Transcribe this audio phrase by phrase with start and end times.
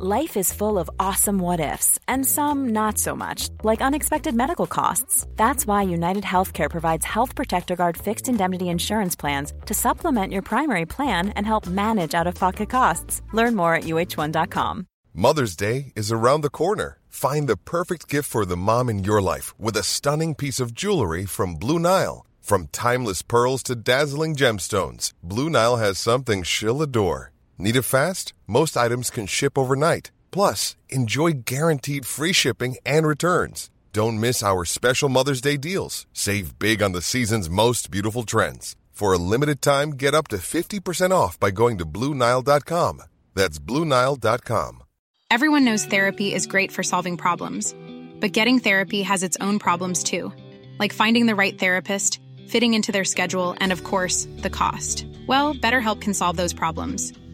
[0.00, 4.68] Life is full of awesome what ifs, and some not so much, like unexpected medical
[4.68, 5.26] costs.
[5.34, 10.42] That's why United Healthcare provides Health Protector Guard fixed indemnity insurance plans to supplement your
[10.42, 13.22] primary plan and help manage out of pocket costs.
[13.32, 14.86] Learn more at uh1.com.
[15.14, 17.00] Mother's Day is around the corner.
[17.08, 20.74] Find the perfect gift for the mom in your life with a stunning piece of
[20.74, 22.24] jewelry from Blue Nile.
[22.40, 27.32] From timeless pearls to dazzling gemstones, Blue Nile has something she'll adore.
[27.58, 28.32] Need it fast?
[28.46, 30.12] Most items can ship overnight.
[30.30, 33.68] Plus, enjoy guaranteed free shipping and returns.
[33.92, 36.06] Don't miss our special Mother's Day deals.
[36.12, 38.76] Save big on the season's most beautiful trends.
[38.92, 43.02] For a limited time, get up to 50% off by going to Bluenile.com.
[43.34, 44.82] That's Bluenile.com.
[45.30, 47.74] Everyone knows therapy is great for solving problems,
[48.20, 50.32] but getting therapy has its own problems too,
[50.78, 55.06] like finding the right therapist, fitting into their schedule, and of course, the cost.
[55.26, 57.12] Well, BetterHelp can solve those problems.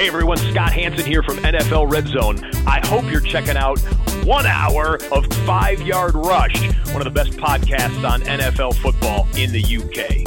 [0.00, 2.42] Hey everyone, Scott Hanson here from NFL Red Zone.
[2.66, 3.78] I hope you're checking out
[4.24, 6.58] one hour of Five Yard Rush,
[6.94, 10.26] one of the best podcasts on NFL football in the UK.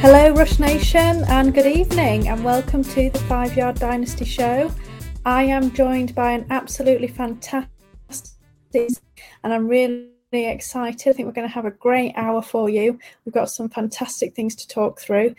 [0.00, 4.72] Hello, Rush Nation, and good evening, and welcome to the Five Yard Dynasty Show.
[5.24, 7.66] I am joined by an absolutely fantastic,
[8.72, 11.10] and I'm really excited.
[11.10, 12.96] I think we're going to have a great hour for you.
[13.24, 15.34] We've got some fantastic things to talk through.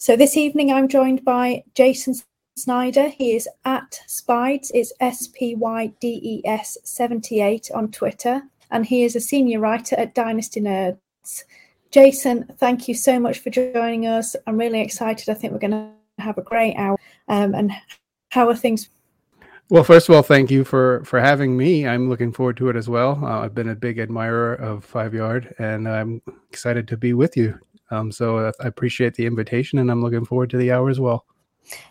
[0.00, 2.14] So this evening I'm joined by Jason
[2.56, 3.08] Snyder.
[3.08, 8.86] He is at Spydes, it's S P Y D E S 78 on Twitter, and
[8.86, 11.42] he is a senior writer at Dynasty Nerds.
[11.90, 14.36] Jason, thank you so much for joining us.
[14.46, 15.28] I'm really excited.
[15.28, 16.96] I think we're going to have a great hour.
[17.26, 17.72] Um, and
[18.28, 18.90] how are things?
[19.68, 21.88] Well, first of all, thank you for for having me.
[21.88, 23.18] I'm looking forward to it as well.
[23.20, 27.36] Uh, I've been a big admirer of Five Yard, and I'm excited to be with
[27.36, 27.58] you
[27.90, 31.00] um, so uh, I appreciate the invitation, and I'm looking forward to the hour as
[31.00, 31.24] well.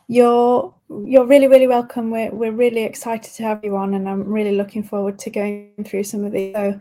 [0.08, 0.74] You're
[1.06, 2.12] you're really really welcome.
[2.12, 5.72] We're we're really excited to have you on, and I'm really looking forward to going
[5.86, 6.56] through some of these.
[6.56, 6.80] So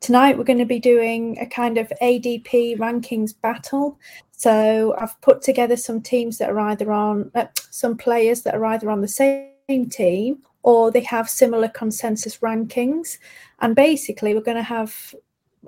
[0.00, 3.98] tonight we're going to be doing a kind of ADP rankings battle.
[4.32, 8.64] So I've put together some teams that are either on uh, some players that are
[8.66, 13.18] either on the same team or they have similar consensus rankings,
[13.60, 15.14] and basically we're going to have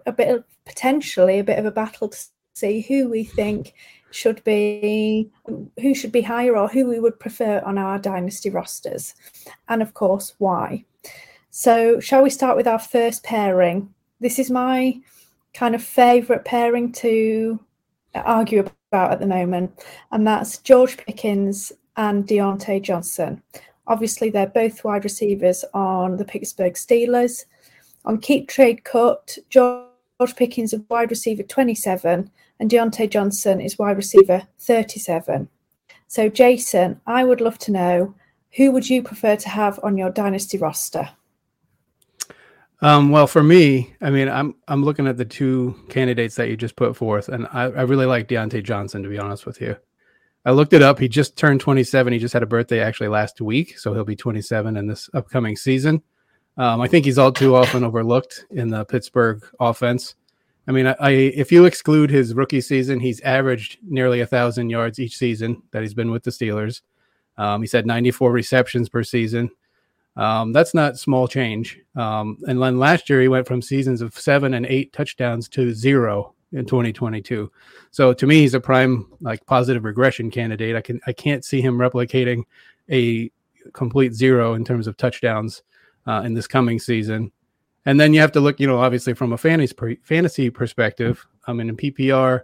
[0.06, 2.18] a bit of potentially a bit of a battle to
[2.60, 3.74] see who we think
[4.10, 5.30] should be
[5.80, 9.14] who should be higher or who we would prefer on our dynasty rosters
[9.68, 10.84] and of course why.
[11.50, 13.92] So shall we start with our first pairing?
[14.20, 15.00] This is my
[15.54, 17.58] kind of favorite pairing to
[18.14, 23.42] argue about at the moment and that's george pickens and Diontae Johnson.
[23.86, 27.44] Obviously they're both wide receivers on the pittsburgh steelers.
[28.04, 29.89] On keep trade cut george
[30.26, 35.48] Pickens is wide receiver 27 and Diontae Johnson is wide receiver 37.
[36.06, 38.14] So, Jason, I would love to know
[38.56, 41.10] who would you prefer to have on your dynasty roster?
[42.82, 46.56] Um, well, for me, I mean, I'm I'm looking at the two candidates that you
[46.56, 49.76] just put forth, and I, I really like Diontae Johnson to be honest with you.
[50.44, 50.98] I looked it up.
[50.98, 52.12] He just turned 27.
[52.12, 55.56] He just had a birthday actually last week, so he'll be 27 in this upcoming
[55.56, 56.02] season.
[56.56, 60.14] Um, I think he's all too often overlooked in the Pittsburgh offense.
[60.66, 64.70] I mean, I, I, if you exclude his rookie season, he's averaged nearly a thousand
[64.70, 66.82] yards each season that he's been with the Steelers.
[67.38, 69.50] Um, he's had 94 receptions per season.
[70.16, 71.80] Um, that's not small change.
[71.96, 75.72] Um, and then last year he went from seasons of seven and eight touchdowns to
[75.72, 77.50] zero in 2022.
[77.90, 80.76] So to me, he's a prime like positive regression candidate.
[80.76, 82.42] I can I can't see him replicating
[82.90, 83.30] a
[83.72, 85.62] complete zero in terms of touchdowns
[86.06, 87.32] uh, in this coming season.
[87.86, 91.26] And then you have to look, you know, obviously from a fantasy fantasy perspective.
[91.46, 92.42] I mean, in PPR,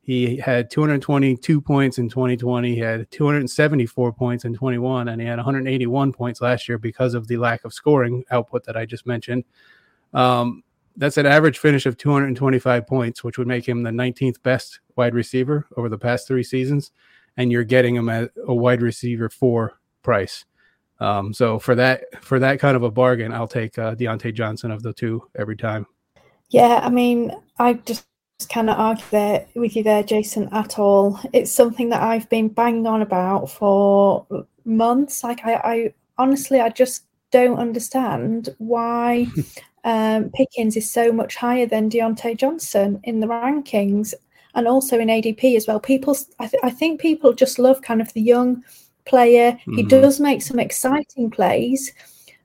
[0.00, 2.74] he had 222 points in 2020.
[2.74, 7.28] He had 274 points in 21, and he had 181 points last year because of
[7.28, 9.44] the lack of scoring output that I just mentioned.
[10.14, 10.62] Um,
[10.96, 15.14] that's an average finish of 225 points, which would make him the 19th best wide
[15.14, 16.90] receiver over the past three seasons.
[17.36, 20.46] And you're getting him at a wide receiver four price.
[21.00, 24.70] Um, so for that for that kind of a bargain, I'll take uh, Diontae Johnson
[24.70, 25.86] of the two every time.
[26.50, 28.06] Yeah, I mean, I just
[28.48, 31.20] cannot argue there with you there, Jason, at all.
[31.32, 34.26] It's something that I've been banging on about for
[34.64, 35.22] months.
[35.22, 39.26] Like I, I honestly, I just don't understand why
[39.84, 44.14] um, Pickens is so much higher than Diontae Johnson in the rankings
[44.54, 45.80] and also in ADP as well.
[45.80, 48.64] People, I, th- I think people just love kind of the young
[49.08, 49.52] player.
[49.52, 49.76] Mm-hmm.
[49.76, 51.92] He does make some exciting plays,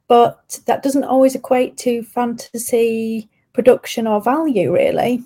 [0.07, 5.23] but that doesn't always equate to fantasy production or value, really.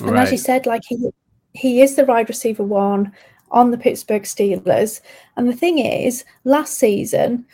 [0.00, 0.22] And right.
[0.22, 1.10] as you said, like he
[1.52, 3.12] he is the wide receiver one
[3.50, 5.00] on the Pittsburgh Steelers.
[5.36, 7.44] And the thing is, last season,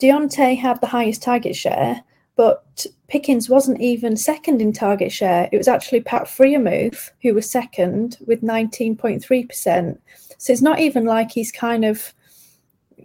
[0.00, 2.02] Diontae had the highest target share,
[2.36, 5.48] but Pickens wasn't even second in target share.
[5.50, 9.98] It was actually Pat Freiermuth who was second with 19.3%.
[10.38, 12.14] So it's not even like he's kind of,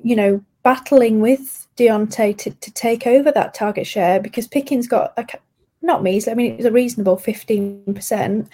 [0.04, 5.14] you know, battling with Diontae to, to take over that target share because Pickens got
[5.18, 5.26] a,
[5.82, 8.48] not measly, I mean, it was a reasonable 15%,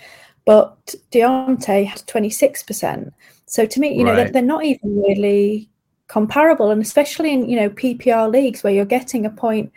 [0.46, 3.12] but Diontae had 26%.
[3.46, 5.70] So to me, you know, they're, they're not even really
[6.08, 6.72] comparable.
[6.72, 9.72] And especially in, you know, PPR leagues where you're getting a point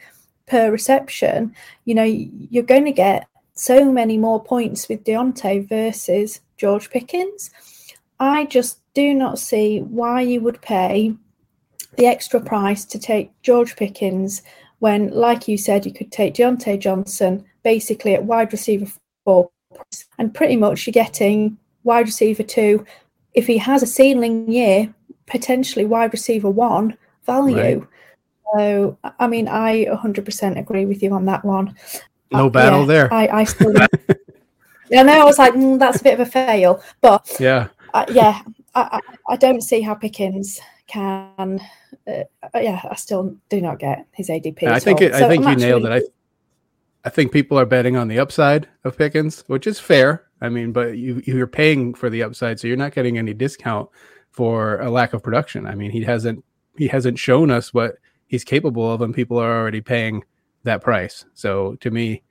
[0.46, 1.54] per reception,
[1.84, 7.50] you know, you're going to get so many more points with Diontae versus George Pickens.
[8.18, 11.14] I just do not see why you would pay
[11.96, 14.42] the extra price to take George Pickens
[14.78, 18.90] when, like you said, you could take Diontae Johnson basically at wide receiver
[19.24, 19.50] four,
[20.18, 22.84] and pretty much you're getting wide receiver two.
[23.34, 24.92] If he has a ceiling year,
[25.26, 27.56] potentially wide receiver one value.
[27.56, 27.82] Right.
[28.54, 31.74] So, I mean, I 100% agree with you on that one.
[32.30, 33.14] No uh, battle yeah, there.
[33.14, 33.72] I, I still.
[34.90, 38.04] yeah, no, I was like, mm, that's a bit of a fail, but yeah, uh,
[38.10, 38.42] yeah,
[38.74, 40.60] I, I, I, don't see how Pickens
[40.92, 41.60] can.
[42.06, 42.24] Uh,
[42.54, 44.64] yeah, I still do not get his ADP.
[44.64, 45.92] I think it, I think I'm you nailed it.
[45.92, 46.02] I
[47.04, 50.26] I think people are betting on the upside of Pickens, which is fair.
[50.40, 53.88] I mean, but you you're paying for the upside, so you're not getting any discount
[54.30, 55.66] for a lack of production.
[55.66, 56.44] I mean, he hasn't
[56.76, 57.96] he hasn't shown us what
[58.26, 60.24] he's capable of, and people are already paying
[60.64, 61.24] that price.
[61.34, 62.22] So to me,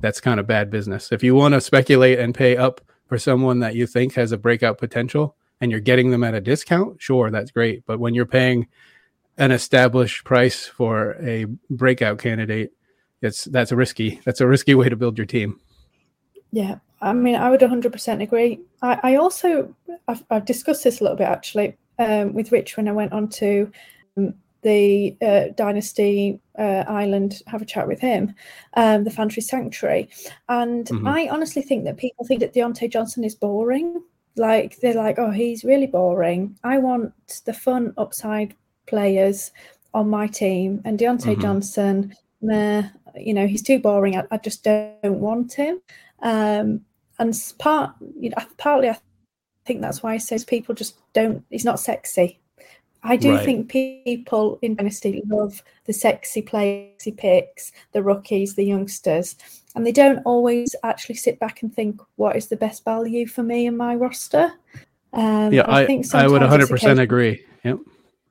[0.00, 1.12] that's kind of bad business.
[1.12, 4.38] If you want to speculate and pay up for someone that you think has a
[4.38, 7.86] breakout potential and you're getting them at a discount, sure, that's great.
[7.86, 8.68] But when you're paying
[9.38, 12.72] an established price for a breakout candidate,
[13.22, 15.58] it's that's a risky that's a risky way to build your team.
[16.52, 18.60] Yeah, I mean, I would 100% agree.
[18.82, 19.74] I, I also
[20.06, 23.28] I've, I've, discussed this a little bit actually um, with Rich when I went on
[23.30, 23.72] to
[24.18, 28.34] um, the uh, Dynasty uh, Island, have a chat with him,
[28.74, 30.10] um, the Fantasy Sanctuary,
[30.50, 31.08] and mm-hmm.
[31.08, 34.02] I honestly think that people think that Diontae Johnson is boring.
[34.36, 36.58] Like they're like, oh, he's really boring.
[36.64, 37.12] I want
[37.44, 38.54] the fun upside
[38.86, 39.52] players
[39.92, 41.42] on my team, and Diontae mm-hmm.
[41.42, 44.16] Johnson, meh, you know, he's too boring.
[44.16, 45.80] I, I just don't want him.
[46.22, 46.80] Um,
[47.18, 48.98] and part, you know, partly I
[49.64, 51.44] think that's why I says people just don't.
[51.50, 52.40] He's not sexy.
[53.04, 53.44] I do right.
[53.44, 59.36] think people in Dynasty love the sexy plays, picks, the rookies, the youngsters,
[59.74, 63.42] and they don't always actually sit back and think what is the best value for
[63.42, 64.52] me in my roster.
[65.12, 67.44] Um, yeah, I, I, think I would 100% agree.
[67.64, 67.78] Yep.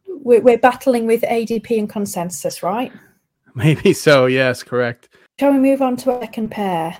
[0.07, 2.91] We're, we're battling with ADP and consensus, right?
[3.55, 4.25] Maybe so.
[4.25, 5.09] Yes, correct.
[5.39, 6.97] Shall we move on to a second pair?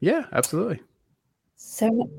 [0.00, 0.80] Yeah, absolutely.
[1.56, 2.10] So,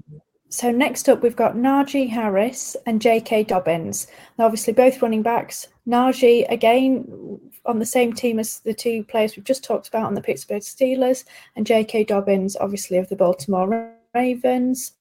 [0.50, 3.44] so next up we've got Najee Harris and J.K.
[3.44, 4.08] Dobbins.
[4.38, 5.68] Now, obviously, both running backs.
[5.88, 10.14] Najee again on the same team as the two players we've just talked about on
[10.14, 11.26] the Pittsburgh Steelers,
[11.56, 12.06] and J.K.
[12.06, 14.94] Dobbins, obviously of the Baltimore Ravens.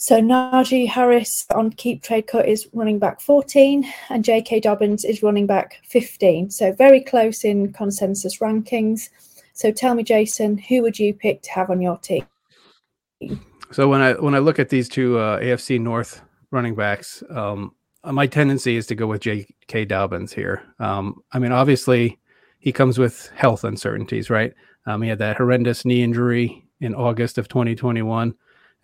[0.00, 4.60] So Najee Harris on keep trade cut is running back 14 and J.K.
[4.60, 6.50] Dobbins is running back 15.
[6.50, 9.08] So very close in consensus rankings.
[9.54, 12.24] So tell me, Jason, who would you pick to have on your team?
[13.70, 17.74] So when I when I look at these two uh, AFC North running backs, um,
[18.04, 19.84] my tendency is to go with J.K.
[19.84, 20.62] Dobbins here.
[20.78, 22.18] Um, I mean, obviously,
[22.58, 24.54] he comes with health uncertainties, right?
[24.86, 28.34] Um, he had that horrendous knee injury in August of 2021,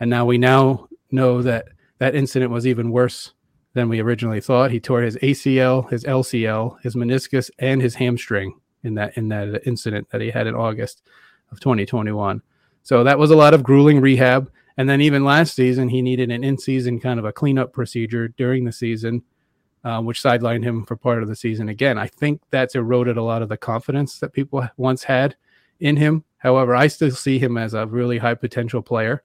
[0.01, 3.33] and now we now know that that incident was even worse
[3.73, 4.71] than we originally thought.
[4.71, 9.67] He tore his ACL, his LCL, his meniscus, and his hamstring in that in that
[9.67, 11.03] incident that he had in August
[11.51, 12.43] of 2021.
[12.83, 14.51] So that was a lot of grueling rehab.
[14.77, 18.65] And then even last season, he needed an in-season kind of a cleanup procedure during
[18.65, 19.23] the season,
[19.85, 21.69] uh, which sidelined him for part of the season.
[21.69, 25.37] Again, I think that's eroded a lot of the confidence that people once had
[25.81, 26.25] in him.
[26.39, 29.23] However, I still see him as a really high potential player.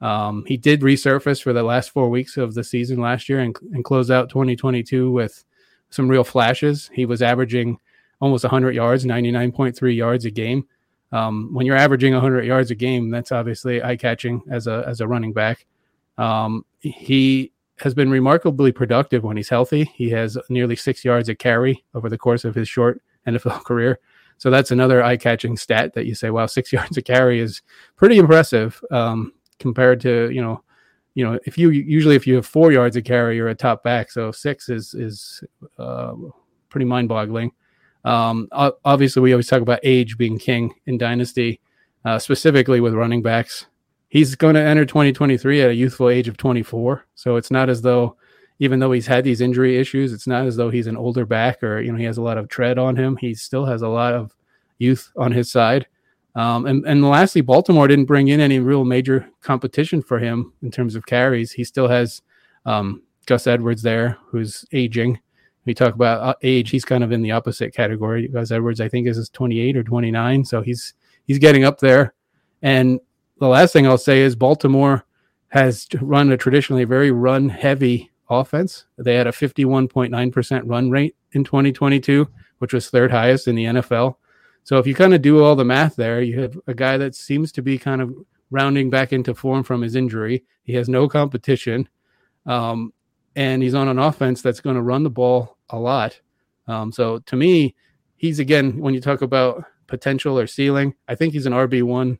[0.00, 3.56] Um, he did resurface for the last four weeks of the season last year and,
[3.72, 5.44] and close out 2022 with
[5.90, 6.90] some real flashes.
[6.92, 7.78] He was averaging
[8.20, 10.66] almost 100 yards, 99.3 yards a game.
[11.12, 15.00] Um, when you're averaging 100 yards a game, that's obviously eye catching as a as
[15.00, 15.66] a running back.
[16.18, 19.84] Um, he has been remarkably productive when he's healthy.
[19.94, 23.98] He has nearly six yards a carry over the course of his short NFL career.
[24.38, 27.62] So that's another eye catching stat that you say, wow, six yards a carry is
[27.96, 30.62] pretty impressive um, compared to, you know,
[31.14, 33.82] you know, if you usually if you have four yards a carry, you're a top
[33.84, 34.10] back.
[34.10, 35.44] So six is is
[35.78, 36.14] uh,
[36.70, 37.52] pretty mind boggling.
[38.04, 41.60] Um, obviously, we always talk about age being king in dynasty,
[42.04, 43.66] uh, specifically with running backs.
[44.08, 47.80] He's going to enter 2023 at a youthful age of 24, so it's not as
[47.80, 48.16] though,
[48.58, 51.62] even though he's had these injury issues, it's not as though he's an older back
[51.62, 53.16] or you know he has a lot of tread on him.
[53.16, 54.34] He still has a lot of
[54.78, 55.86] youth on his side.
[56.34, 60.70] Um, and, and lastly, Baltimore didn't bring in any real major competition for him in
[60.70, 61.52] terms of carries.
[61.52, 62.22] He still has
[62.64, 65.20] um, Gus Edwards there, who's aging
[65.64, 68.28] we talk about uh, age, he's kind of in the opposite category.
[68.28, 72.14] Gus Edwards, I think, is 28 or 29, so he's he's getting up there.
[72.62, 73.00] And
[73.38, 75.04] the last thing I'll say is Baltimore
[75.48, 78.86] has run a traditionally very run heavy offense.
[78.98, 82.28] They had a 51.9% run rate in 2022,
[82.58, 84.16] which was third highest in the NFL.
[84.64, 87.14] So if you kind of do all the math there, you have a guy that
[87.14, 88.14] seems to be kind of
[88.50, 90.44] rounding back into form from his injury.
[90.62, 91.88] He has no competition.
[92.46, 92.92] Um,
[93.36, 96.20] and he's on an offense that's going to run the ball a lot.
[96.66, 97.74] Um, so to me,
[98.16, 102.18] he's again when you talk about potential or ceiling, I think he's an RB one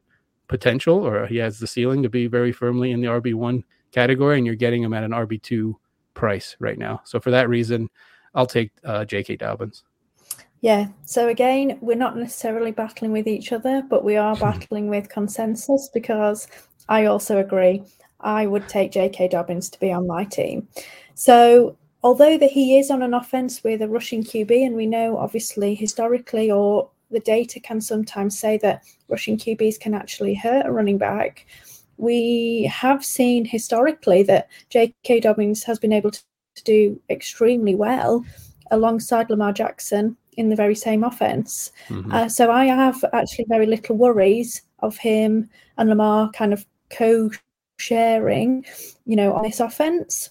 [0.48, 4.36] potential, or he has the ceiling to be very firmly in the RB one category,
[4.36, 5.78] and you're getting him at an RB two
[6.14, 7.00] price right now.
[7.04, 7.88] So for that reason,
[8.34, 9.36] I'll take uh, J.K.
[9.36, 9.84] Dobbins.
[10.60, 10.88] Yeah.
[11.04, 15.88] So again, we're not necessarily battling with each other, but we are battling with consensus
[15.92, 16.46] because
[16.88, 17.82] I also agree.
[18.20, 19.28] I would take J.K.
[19.28, 20.68] Dobbins to be on my team.
[21.14, 25.16] So although that he is on an offense with a rushing QB, and we know
[25.16, 30.72] obviously historically or the data can sometimes say that rushing QBs can actually hurt a
[30.72, 31.46] running back.
[31.98, 35.20] We have seen historically that J.K.
[35.20, 36.20] Dobbins has been able to,
[36.64, 38.22] do extremely well
[38.70, 41.72] alongside Lamar Jackson in the very same offense.
[41.88, 42.12] Mm-hmm.
[42.12, 47.30] Uh, so I have actually very little worries of him and Lamar kind of co
[47.78, 48.66] sharing,
[49.06, 50.28] you know, on this offense.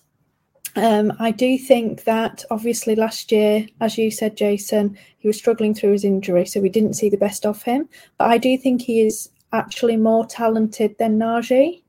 [0.75, 5.73] Um, I do think that obviously last year, as you said, Jason, he was struggling
[5.73, 7.89] through his injury, so we didn't see the best of him.
[8.17, 11.81] But I do think he is actually more talented than Najee.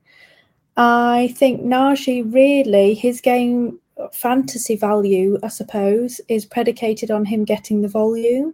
[0.75, 3.79] I think Najee really, his game
[4.11, 8.53] fantasy value, I suppose, is predicated on him getting the volume.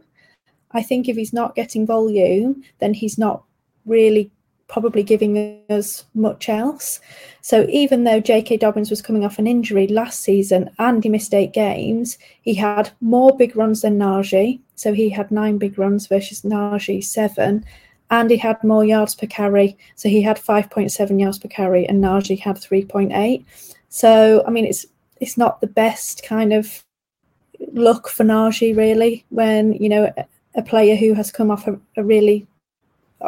[0.72, 3.44] I think if he's not getting volume, then he's not
[3.86, 4.32] really
[4.70, 7.02] probably giving us much else.
[7.42, 8.58] So even though J.K.
[8.58, 12.92] Dobbins was coming off an injury last season and he missed eight games, he had
[13.02, 14.60] more big runs than Najee.
[14.76, 17.66] So he had nine big runs versus Najee seven.
[18.12, 19.78] And he had more yards per carry.
[19.96, 23.44] So he had 5.7 yards per carry and Najee had 3.8.
[23.90, 24.86] So, I mean, it's
[25.20, 26.84] it's not the best kind of
[27.74, 30.14] look for Najee, really, when, you know,
[30.56, 32.48] a player who has come off a, a really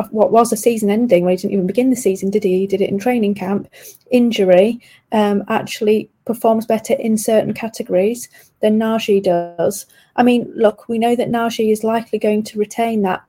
[0.09, 2.59] what was a season ending where he didn't even begin the season, did he?
[2.59, 3.67] He did it in training camp.
[4.09, 4.79] Injury
[5.11, 8.29] um, actually performs better in certain categories
[8.61, 9.85] than Najee does.
[10.15, 13.23] I mean, look, we know that Najee is likely going to retain that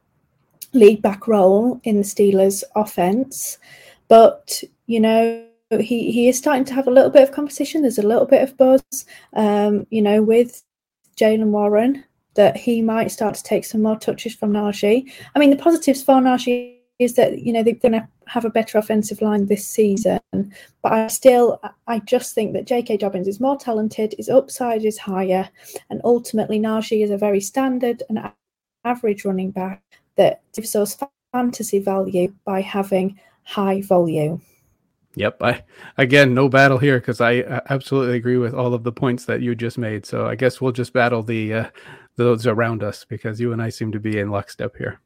[0.73, 3.59] lead back role in the Steelers' offense,
[4.09, 5.47] but you know.
[5.81, 7.81] He, he is starting to have a little bit of competition.
[7.81, 10.63] There's a little bit of buzz, um, you know, with
[11.17, 15.11] Jaylen Warren that he might start to take some more touches from Najee.
[15.35, 18.51] I mean, the positives for Najee is that you know they're going to have a
[18.51, 20.21] better offensive line this season.
[20.83, 22.99] But I still, I just think that J.K.
[22.99, 25.49] Dobbins is more talented, his upside is higher,
[25.91, 28.33] and ultimately Najee is a very standard and
[28.85, 29.83] average running back
[30.17, 30.97] that gives us
[31.33, 34.43] fantasy value by having high volume.
[35.15, 35.43] Yep.
[35.43, 35.63] I
[35.99, 39.55] again, no battle here because I absolutely agree with all of the points that you
[39.55, 40.07] just made.
[40.07, 41.67] So I guess we'll just battle the uh,
[42.17, 45.01] those around us because you and I seem to be in lockstep here.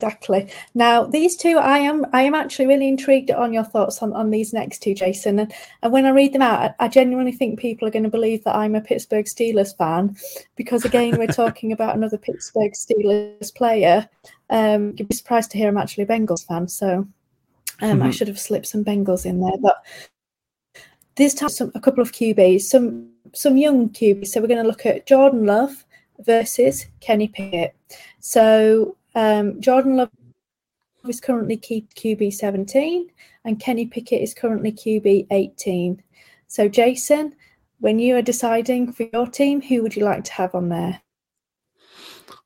[0.00, 0.50] Exactly.
[0.74, 4.30] Now, these two, I am, I am actually really intrigued on your thoughts on, on
[4.30, 5.38] these next two, Jason.
[5.38, 8.10] And, and when I read them out, I, I genuinely think people are going to
[8.10, 10.16] believe that I'm a Pittsburgh Steelers fan,
[10.56, 14.08] because again, we're talking about another Pittsburgh Steelers player.
[14.50, 17.06] Um, you'd be surprised to hear I'm actually a Bengals fan, so
[17.80, 18.02] um, mm-hmm.
[18.02, 19.58] I should have slipped some Bengals in there.
[19.60, 19.82] But
[21.14, 24.28] this time, some, a couple of QBs, some some young QBs.
[24.28, 25.84] So we're going to look at Jordan Love
[26.20, 27.74] versus Kenny Pickett.
[28.20, 30.10] So um, Jordan Love
[31.08, 33.10] is currently QB 17
[33.44, 36.02] and Kenny Pickett is currently QB 18.
[36.46, 37.34] So, Jason,
[37.80, 41.00] when you are deciding for your team, who would you like to have on there?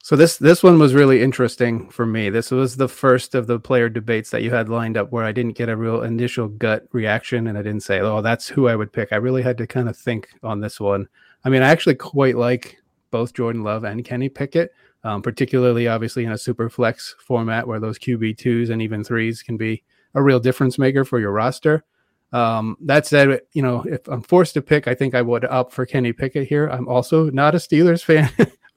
[0.03, 2.31] So this this one was really interesting for me.
[2.31, 5.33] This was the first of the player debates that you had lined up where I
[5.33, 8.77] didn't get a real initial gut reaction and I didn't say, "Oh, that's who I
[8.77, 11.09] would pick." I really had to kind of think on this one.
[11.45, 14.73] I mean, I actually quite like both Jordan Love and Kenny Pickett,
[15.05, 19.43] um, particularly obviously in a super flex format where those QB twos and even threes
[19.43, 19.83] can be
[20.15, 21.85] a real difference maker for your roster.
[22.33, 25.73] Um, that said, you know, if I'm forced to pick, I think I would opt
[25.73, 26.69] for Kenny Pickett here.
[26.69, 28.31] I'm also not a Steelers fan.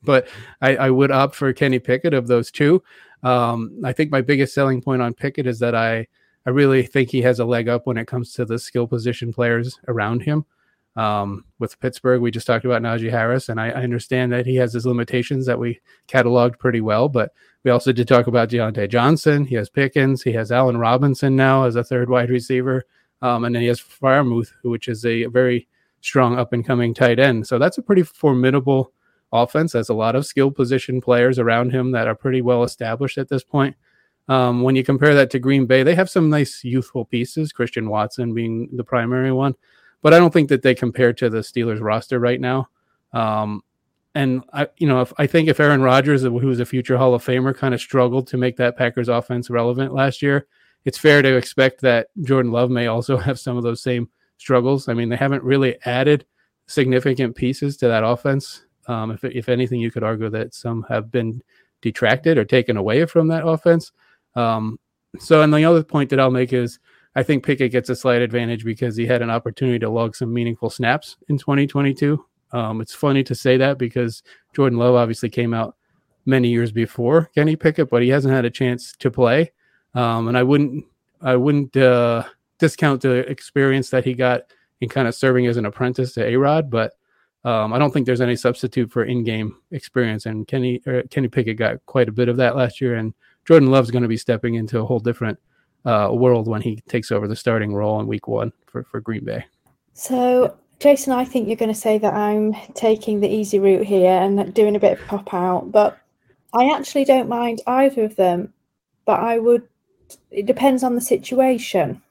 [0.04, 0.28] but
[0.62, 2.82] I, I, would opt for Kenny Pickett of those two.
[3.24, 6.08] Um, I think my biggest selling point on Pickett is that I
[6.46, 9.32] I really think he has a leg up when it comes to the skill position
[9.32, 10.46] players around him.
[10.96, 14.58] Um, with Pittsburgh, we just talked about Najee Harris, and I, I, understand that he
[14.58, 15.80] has his limitations that we
[16.10, 17.08] cataloged pretty well.
[17.08, 17.32] But
[17.64, 19.46] we also did talk about Diontae Johnson.
[19.46, 20.22] He has Pickens.
[20.22, 22.84] He has Allen Robinson now as a third wide receiver,
[23.22, 25.70] um, and then he has Freiermuth, which is a very
[26.02, 27.48] strong up and coming tight end.
[27.48, 28.92] So that's a pretty formidable
[29.32, 33.18] offense has a lot of skill position players around him that are pretty well established
[33.18, 33.76] at this point.
[34.28, 37.90] Um, when you compare that to Green Bay, they have some nice youthful pieces, Christian
[37.90, 39.56] Watson being the primary one,
[40.02, 42.70] but I don't think that they compare to the Steelers roster right now.
[43.14, 43.64] Um,
[44.14, 47.24] and I, you know, if, I think if Aaron Rodgers, who's a future Hall of
[47.24, 50.48] Famer, kind of struggled to make that Packers offense relevant last year,
[50.84, 54.90] it's fair to expect that Jordan Love may also have some of those same struggles.
[54.90, 56.26] I mean, they haven't really added
[56.68, 61.12] significant pieces to that offense um, if, if anything, you could argue that some have
[61.12, 61.42] been
[61.82, 63.92] detracted or taken away from that offense.
[64.36, 64.80] Um,
[65.20, 66.80] so, and the other point that I'll make is
[67.16, 70.34] I think Pickett gets a slight advantage because he had an opportunity to log some
[70.34, 72.24] meaningful snaps in 2022.
[72.54, 75.76] Um, it's funny to say that because Jordan Love obviously came out
[76.26, 79.52] many years before Kenny Pickett, but he hasn't had a chance to play.
[79.94, 80.86] Um, and I wouldn't,
[81.22, 82.24] I wouldn't uh,
[82.60, 84.44] discount the experience that he got
[84.80, 86.94] in kind of serving as an apprentice to A Rod, but
[87.44, 91.58] um, I don't think there's any substitute for in-game experience, and Kenny er, Kenny Pickett
[91.58, 93.14] got quite a bit of that last year, and
[93.46, 95.40] Jordan Love's going to be stepping into a whole different
[95.86, 99.26] uh, world when he takes over the starting role in Week One for for Green
[99.26, 99.46] Bay.
[99.94, 104.12] So, Jason, I think you're going to say that I'm taking the easy route here
[104.12, 105.98] and doing a bit of pop out, but
[106.54, 108.54] I actually don't mind either of them.
[109.06, 109.68] But I would.
[110.30, 112.02] It depends on the situation.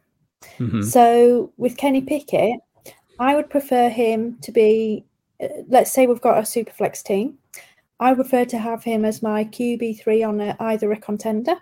[0.59, 0.83] Mm-hmm.
[0.83, 2.61] So, with Kenny Pickett,
[3.19, 5.05] I would prefer him to be
[5.69, 7.39] let's say we've got a super flex team.
[7.99, 11.57] I prefer to have him as my QB3 on a, either a contender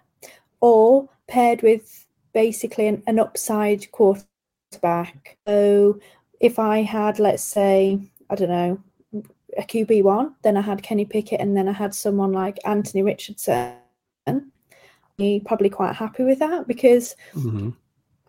[0.61, 2.07] or paired with
[2.45, 5.37] basically an, an upside quarterback.
[5.45, 5.99] So
[6.39, 7.99] if I had, let's say,
[8.31, 8.81] I don't know,
[9.57, 13.73] a QB1, then I had Kenny Pickett, and then I had someone like Anthony Richardson.
[15.17, 17.71] He probably quite happy with that because mm-hmm.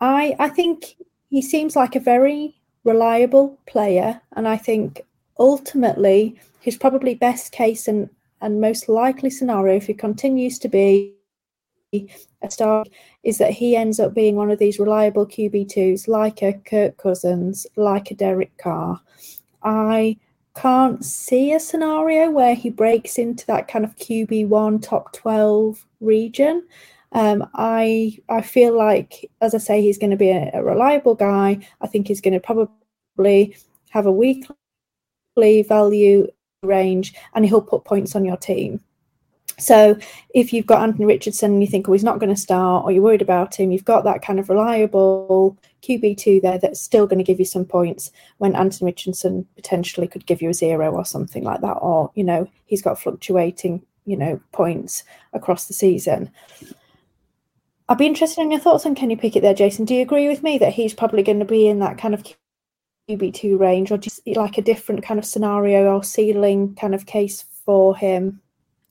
[0.00, 0.96] I I think
[1.28, 5.02] he seems like a very reliable player, and I think
[5.38, 11.14] ultimately, his probably best case and, and most likely scenario, if he continues to be
[11.92, 12.84] a star,
[13.22, 17.66] is that he ends up being one of these reliable QB2s, like a Kirk Cousins,
[17.76, 19.00] like a Derek Carr.
[19.62, 20.16] I
[20.56, 26.66] can't see a scenario where he breaks into that kind of QB1 top 12 region.
[27.12, 31.14] Um, I I feel like, as I say, he's going to be a, a reliable
[31.14, 31.66] guy.
[31.80, 33.56] I think he's going to probably
[33.90, 36.28] have a weekly value
[36.62, 38.80] range and he'll put points on your team.
[39.60, 39.96] So
[40.34, 42.92] if you've got Anthony Richardson and you think, oh, he's not going to start, or
[42.92, 47.18] you're worried about him, you've got that kind of reliable QB2 there that's still going
[47.18, 51.04] to give you some points when Anthony Richardson potentially could give you a zero or
[51.04, 51.74] something like that.
[51.74, 56.30] Or, you know, he's got fluctuating, you know, points across the season.
[57.88, 59.84] I'd be interested in your thoughts on Kenny Pickett there, Jason.
[59.84, 62.24] Do you agree with me that he's probably going to be in that kind of
[63.08, 67.44] QB2 range, or just like a different kind of scenario or ceiling kind of case
[67.64, 68.40] for him?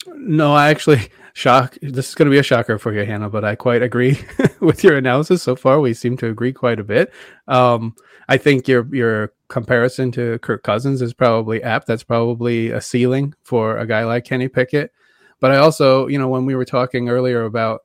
[0.08, 1.78] No, I actually shock.
[1.82, 4.20] This is going to be a shocker for you, Hannah, but I quite agree
[4.60, 5.80] with your analysis so far.
[5.80, 7.12] We seem to agree quite a bit.
[7.48, 7.96] Um,
[8.28, 11.88] I think your your comparison to Kirk Cousins is probably apt.
[11.88, 14.92] That's probably a ceiling for a guy like Kenny Pickett.
[15.40, 17.82] But I also, you know, when we were talking earlier about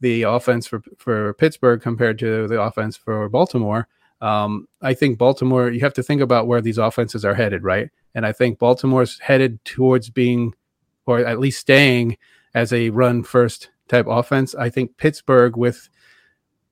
[0.00, 3.88] the offense for for Pittsburgh compared to the offense for Baltimore,
[4.20, 7.90] um, I think Baltimore, you have to think about where these offenses are headed, right?
[8.14, 10.54] And I think Baltimore's headed towards being,
[11.08, 12.16] or at least staying
[12.54, 14.54] as a run first type offense.
[14.54, 15.88] I think Pittsburgh, with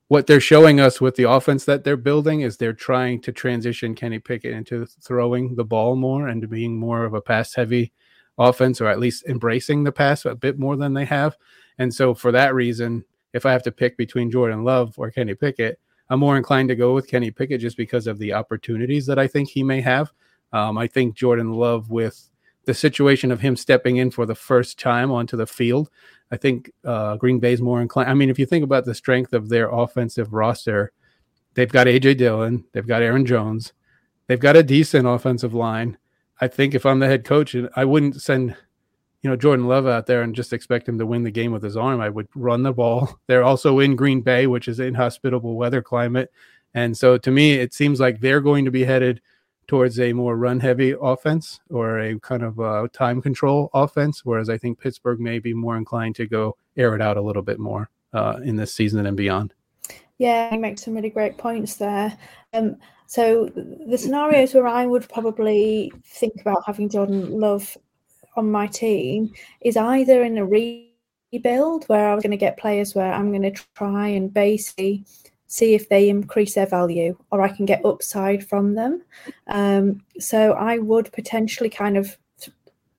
[0.07, 3.95] what they're showing us with the offense that they're building, is they're trying to transition
[3.95, 7.91] Kenny Pickett into throwing the ball more and being more of a pass heavy
[8.37, 11.35] offense, or at least embracing the pass a bit more than they have.
[11.79, 15.35] And so, for that reason, if I have to pick between Jordan Love or Kenny
[15.35, 19.19] Pickett, I'm more inclined to go with Kenny Pickett just because of the opportunities that
[19.19, 20.11] I think he may have.
[20.53, 22.29] Um, I think Jordan Love with
[22.67, 25.89] the situation of him stepping in for the first time onto the field,
[26.31, 28.09] I think uh, Green Bay's more inclined.
[28.09, 30.91] I mean, if you think about the strength of their offensive roster,
[31.53, 33.71] they've got AJ Dillon, they've got Aaron Jones,
[34.27, 35.97] they've got a decent offensive line.
[36.41, 38.55] I think if I'm the head coach, and I wouldn't send
[39.23, 41.63] you know Jordan Love out there and just expect him to win the game with
[41.63, 42.01] his arm.
[42.01, 43.17] I would run the ball.
[43.27, 46.33] They're also in Green Bay, which is inhospitable weather climate,
[46.73, 49.21] and so to me, it seems like they're going to be headed
[49.67, 54.49] towards a more run heavy offense or a kind of uh, time control offense, whereas
[54.49, 57.59] I think Pittsburgh may be more inclined to go air it out a little bit
[57.59, 59.53] more uh, in this season and beyond.
[60.17, 62.17] Yeah, you make some really great points there.
[62.53, 67.77] Um, so the scenarios where I would probably think about having Jordan Love
[68.35, 72.95] on my team is either in a rebuild where I was going to get players
[72.95, 75.05] where I'm going to try and basically
[75.47, 79.01] see if they increase their value or I can get upside from them.
[79.47, 82.17] Um, so I would potentially kind of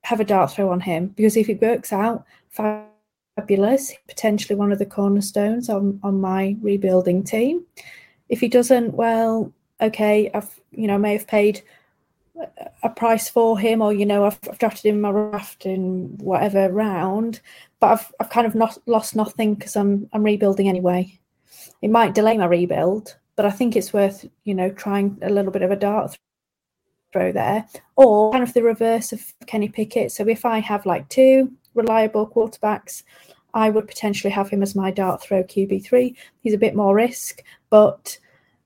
[0.01, 4.79] have a dart throw on him because if it works out, fabulous, potentially one of
[4.79, 7.63] the cornerstones on, on my rebuilding team.
[8.27, 11.61] If he doesn't, well, okay, I've you know I may have paid
[12.83, 16.17] a price for him, or you know I've, I've drafted him in my raft in
[16.19, 17.41] whatever round,
[17.79, 21.18] but I've I've kind of not lost nothing because I'm I'm rebuilding anyway
[21.81, 25.51] it might delay my rebuild, but I think it's worth, you know, trying a little
[25.51, 26.17] bit of a dart
[27.11, 27.65] throw there,
[27.95, 30.11] or kind of the reverse of Kenny Pickett.
[30.11, 33.03] So if I have like two reliable quarterbacks,
[33.53, 36.15] I would potentially have him as my dart throw QB3.
[36.41, 38.17] He's a bit more risk, but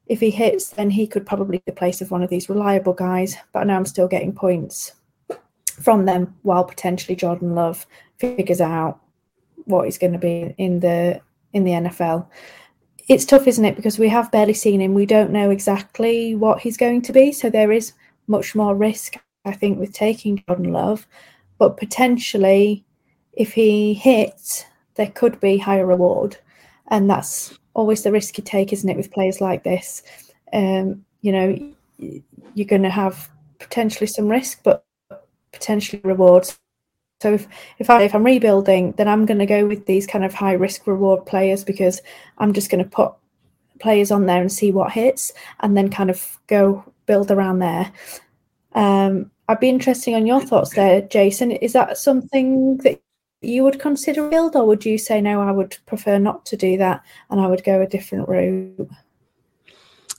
[0.08, 3.36] if he hits, then he could probably the place of one of these reliable guys.
[3.54, 4.94] But I know I'm still getting points
[5.82, 9.00] from them while potentially Jordan Love figures out
[9.66, 11.22] what he's going to be in the
[11.54, 12.28] in the NFL
[13.08, 13.76] it's tough, isn't it?
[13.76, 14.94] Because we have barely seen him.
[14.94, 17.32] We don't know exactly what he's going to be.
[17.32, 17.94] So there is
[18.28, 21.06] much more risk, I think, with taking Jordan Love.
[21.58, 22.86] But potentially,
[23.34, 26.38] if he hits, there could be higher reward.
[26.88, 30.04] And that's always the risk you take, isn't it, with players like this?
[30.54, 31.74] Um, you know,
[32.54, 34.86] you're going to have potentially some risk, but
[35.52, 36.60] potentially rewards.
[37.24, 37.48] So if
[37.80, 40.52] if I if I'm rebuilding, then I'm going to go with these kind of high
[40.52, 42.02] risk reward players because
[42.38, 43.14] I'm just going to put
[43.80, 45.32] players on there and see what hits,
[45.62, 47.94] and then kind of go build around there.
[48.74, 51.52] Um, I'd be interested on your thoughts there, Jason.
[51.52, 53.02] Is that something that
[53.42, 55.42] you would consider build, or would you say no?
[55.42, 58.90] I would prefer not to do that, and I would go a different route.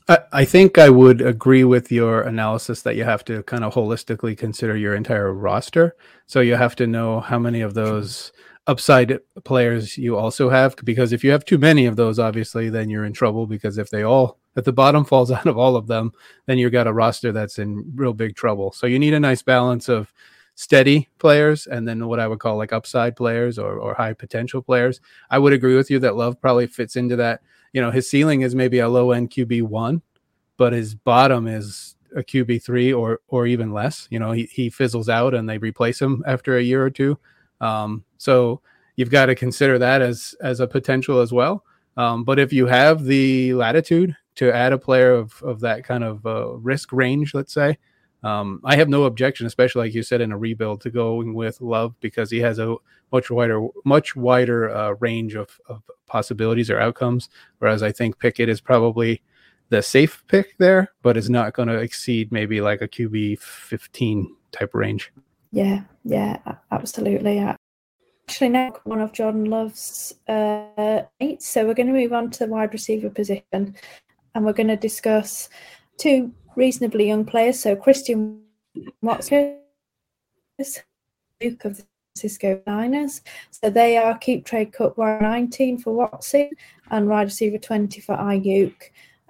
[0.06, 4.36] I, think I would agree with your analysis that you have to kind of holistically
[4.36, 5.96] consider your entire roster.
[6.26, 8.32] So you have to know how many of those
[8.66, 12.90] upside players you also have, because if you have too many of those, obviously, then
[12.90, 13.46] you're in trouble.
[13.46, 16.12] Because if they all, if the bottom falls out of all of them,
[16.44, 18.72] then you've got a roster that's in real big trouble.
[18.72, 20.12] So you need a nice balance of
[20.54, 24.60] steady players and then what I would call like upside players or, or high potential
[24.60, 25.00] players.
[25.30, 27.40] I would agree with you that Love probably fits into that
[27.74, 30.00] you know his ceiling is maybe a low end QB one,
[30.56, 34.06] but his bottom is a QB three or or even less.
[34.10, 37.18] You know, he he fizzles out and they replace him after a year or two.
[37.60, 38.62] Um, so
[38.96, 41.64] you've got to consider that as as a potential as well.
[41.96, 46.04] Um, but if you have the latitude to add a player of of that kind
[46.04, 47.76] of uh, risk range, let's say,
[48.24, 51.60] um, I have no objection, especially like you said in a rebuild, to going with
[51.60, 52.74] Love because he has a
[53.12, 57.28] much wider, much wider uh, range of, of possibilities or outcomes.
[57.58, 59.20] Whereas I think Pickett is probably
[59.68, 64.34] the safe pick there, but is not going to exceed maybe like a QB 15
[64.52, 65.12] type range.
[65.52, 66.38] Yeah, yeah,
[66.72, 67.40] absolutely.
[68.26, 71.42] Actually, now one of Jordan Love's uh, eight.
[71.42, 74.76] So we're going to move on to the wide receiver position, and we're going to
[74.76, 75.50] discuss
[75.98, 77.60] two reasonably young players.
[77.60, 78.42] So Christian
[79.02, 79.58] Watson,
[81.40, 81.84] Duke of the
[82.16, 83.20] Cisco Niners.
[83.50, 86.50] So they are keep trade cut wire 19 for Watson
[86.90, 88.74] and wide receiver 20 for Aiyuk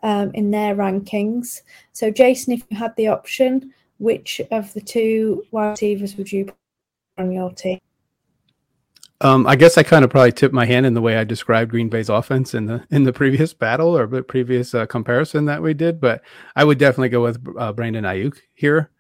[0.03, 1.63] um, in their rankings.
[1.93, 6.47] So Jason, if you had the option, which of the two wide receivers would you
[6.47, 6.57] put
[7.19, 7.81] on your team?
[9.21, 11.71] Um, I guess I kind of probably tipped my hand in the way I described
[11.71, 15.63] Green Bay's offense in the in the previous battle or the previous uh, comparison that
[15.63, 16.23] we did, but
[16.57, 18.91] I would definitely go with uh, Brandon Aiyuk here.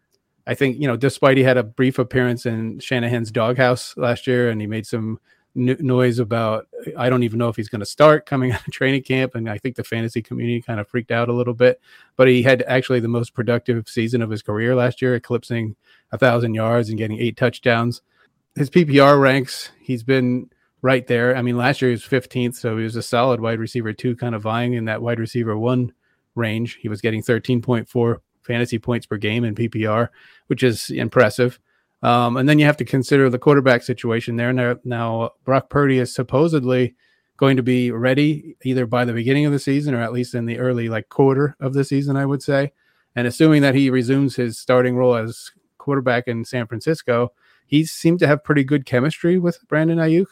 [0.46, 4.50] I think you know, despite he had a brief appearance in Shanahan's doghouse last year,
[4.50, 5.18] and he made some
[5.56, 8.72] n- noise about I don't even know if he's going to start coming out of
[8.72, 11.80] training camp, and I think the fantasy community kind of freaked out a little bit.
[12.16, 15.74] But he had actually the most productive season of his career last year, eclipsing
[16.12, 18.00] a thousand yards and getting eight touchdowns
[18.56, 20.50] his PPR ranks, he's been
[20.82, 21.36] right there.
[21.36, 24.16] I mean, last year he was 15th, so he was a solid wide receiver two,
[24.16, 25.92] kind of vying in that wide receiver one
[26.34, 26.78] range.
[26.80, 30.08] He was getting 13.4 fantasy points per game in PPR,
[30.48, 31.58] which is impressive.
[32.02, 34.52] Um, and then you have to consider the quarterback situation there.
[34.52, 36.94] Now, now Brock Purdy is supposedly
[37.38, 40.44] going to be ready either by the beginning of the season or at least in
[40.44, 42.72] the early like quarter of the season, I would say.
[43.16, 47.32] And assuming that he resumes his starting role as quarterback in San Francisco,
[47.66, 50.26] he seemed to have pretty good chemistry with Brandon Aiyuk.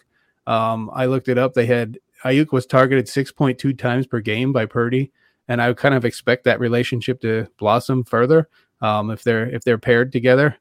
[0.46, 1.54] Um, I looked it up.
[1.54, 5.12] They had Aiyuk was targeted 6.2 times per game by Purdy,
[5.48, 8.48] and I kind of expect that relationship to blossom further
[8.80, 10.56] um, if they're if they're paired together.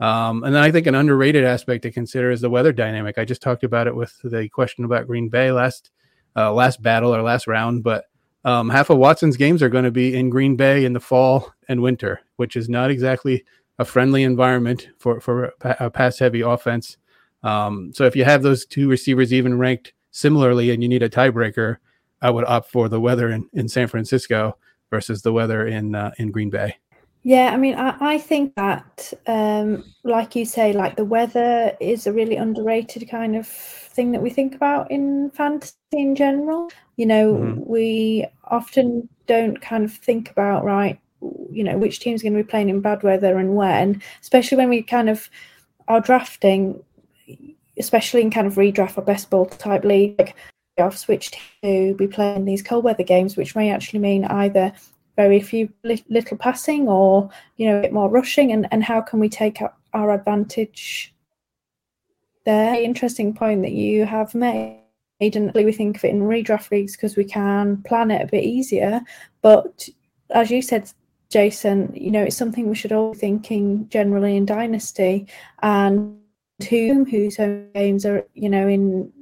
[0.00, 3.16] Um, and then I think an underrated aspect to consider is the weather dynamic.
[3.16, 5.90] I just talked about it with the question about Green Bay last
[6.36, 8.06] uh, last battle or last round, but
[8.44, 11.52] um, half of Watson's games are going to be in Green Bay in the fall
[11.68, 13.44] and winter, which is not exactly
[13.78, 16.96] a friendly environment for for a pass heavy offense.
[17.42, 21.10] Um, so if you have those two receivers even ranked similarly and you need a
[21.10, 21.76] tiebreaker,
[22.22, 24.56] I would opt for the weather in, in San Francisco
[24.90, 26.76] versus the weather in uh, in Green Bay.
[27.26, 32.06] Yeah, I mean, I, I think that, um, like you say, like the weather is
[32.06, 36.70] a really underrated kind of thing that we think about in fantasy in general.
[36.96, 37.60] You know, mm-hmm.
[37.64, 41.00] we often don't kind of think about, right,
[41.50, 44.68] you know, which team's going to be playing in bad weather and when, especially when
[44.68, 45.28] we kind of
[45.88, 46.82] are drafting,
[47.78, 50.36] especially in kind of redraft or best ball type league, like
[50.78, 51.32] off switch
[51.62, 54.72] to be playing these cold weather games, which may actually mean either
[55.16, 59.20] very few little passing or you know a bit more rushing and, and how can
[59.20, 61.14] we take up our advantage
[62.44, 62.74] there?
[62.74, 64.80] Interesting point that you have made
[65.20, 68.44] and we think of it in redraft leagues because we can plan it a bit
[68.44, 69.00] easier
[69.42, 69.88] but
[70.30, 70.92] as you said
[71.30, 75.26] jason you know it's something we should all be thinking generally in dynasty
[75.62, 76.18] and
[76.68, 79.12] whom whose home games are you know in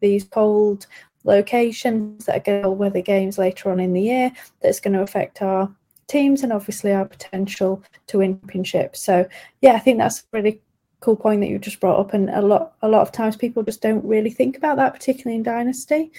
[0.00, 0.86] these cold
[1.24, 5.02] locations that are going to weather games later on in the year that's going to
[5.02, 5.70] affect our
[6.08, 9.00] teams and obviously our potential to win championships.
[9.00, 9.28] So
[9.60, 10.60] yeah, I think that's a really
[11.00, 13.62] cool point that you just brought up and a lot a lot of times people
[13.62, 16.10] just don't really think about that particularly in dynasty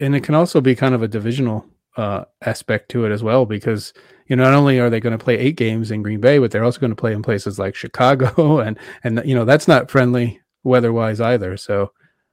[0.00, 3.46] and it can also be kind of a divisional uh, aspect to it as well
[3.46, 3.92] because
[4.26, 6.50] you know not only are they going to play eight games in green bay but
[6.50, 9.90] they're also going to play in places like chicago and and you know that's not
[9.90, 11.90] friendly weather wise either so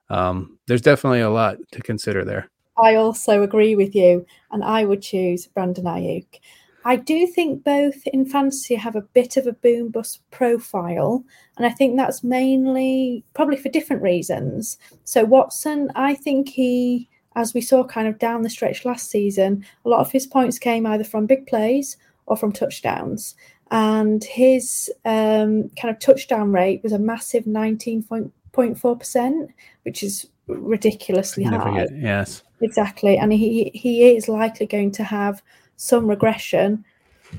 [0.10, 2.50] um, there's definitely a lot to consider there.
[2.82, 6.40] I also agree with you, and I would choose Brandon Aiyuk.
[6.86, 11.24] I do think both in fantasy have a bit of a boom bust profile,
[11.58, 14.78] and I think that's mainly probably for different reasons.
[15.04, 19.64] So Watson, I think he, as we saw kind of down the stretch last season,
[19.86, 21.96] a lot of his points came either from big plays
[22.26, 23.36] or from touchdowns,
[23.72, 29.50] and his um, kind of touchdown rate was a massive 19.1 0.4%,
[29.84, 31.88] which is ridiculously high.
[31.94, 32.44] Yes.
[32.62, 33.18] Exactly.
[33.18, 35.44] And he, he is likely going to have
[35.76, 36.84] some regression.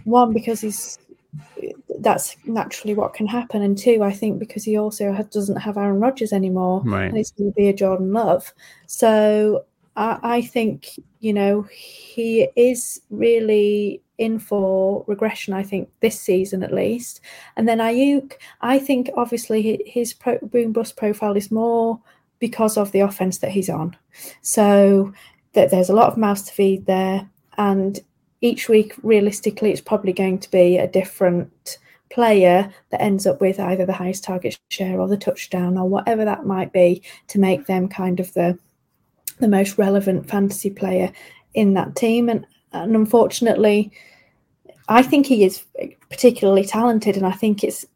[0.04, 0.98] One, because he's
[2.00, 3.61] that's naturally what can happen.
[3.61, 6.82] And two, I think because he also has, doesn't have Aaron Rodgers anymore.
[6.84, 7.06] Right.
[7.06, 8.52] And it's going to be a Jordan Love.
[8.87, 9.64] So
[9.98, 16.72] I, think, you know, he is really in for regression, I think, this season at
[16.72, 17.20] least.
[17.56, 22.00] And then Aiyuk, I think obviously his pro, boom bust profile is more
[22.38, 23.96] because of the offense that he's on.
[24.42, 25.12] So
[25.54, 27.28] that there's a lot of mouths to feed there.
[27.56, 27.98] And
[28.40, 31.78] each week, realistically, it's probably going to be a different
[32.11, 36.24] player that ends up with either the highest target share or the touchdown or whatever
[36.24, 38.58] that might be to make them kind of the
[39.40, 41.12] the most relevant fantasy player
[41.55, 42.29] in that team.
[42.29, 43.90] And and unfortunately,
[44.88, 45.64] I think he is
[46.11, 47.87] particularly talented, and I think it's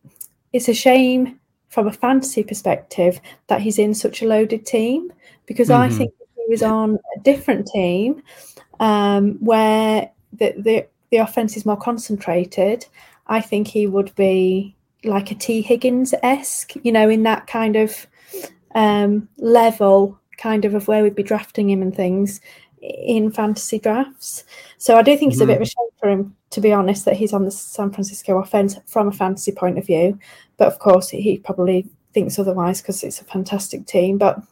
[0.53, 5.11] it's a shame from a fantasy perspective that he's in such a loaded team
[5.47, 5.83] because mm-hmm.
[5.83, 8.23] I think he was on a different team
[8.79, 12.87] um, where the, the the offense is more concentrated.
[13.27, 14.75] I think he would be
[15.05, 18.07] like a Tee Higgins esque, you know, in that kind of
[18.75, 22.41] um, level, kind of of where we'd be drafting him and things
[22.83, 24.45] in fantasy drafts.
[24.79, 25.51] So I do think it's mm-hmm.
[25.51, 27.93] a bit of a shame for him, to be honest, that he's on the San
[27.93, 30.19] Francisco offense from a fantasy point of view.
[30.57, 34.19] But of course, he probably thinks otherwise because it's a fantastic team.
[34.19, 34.43] But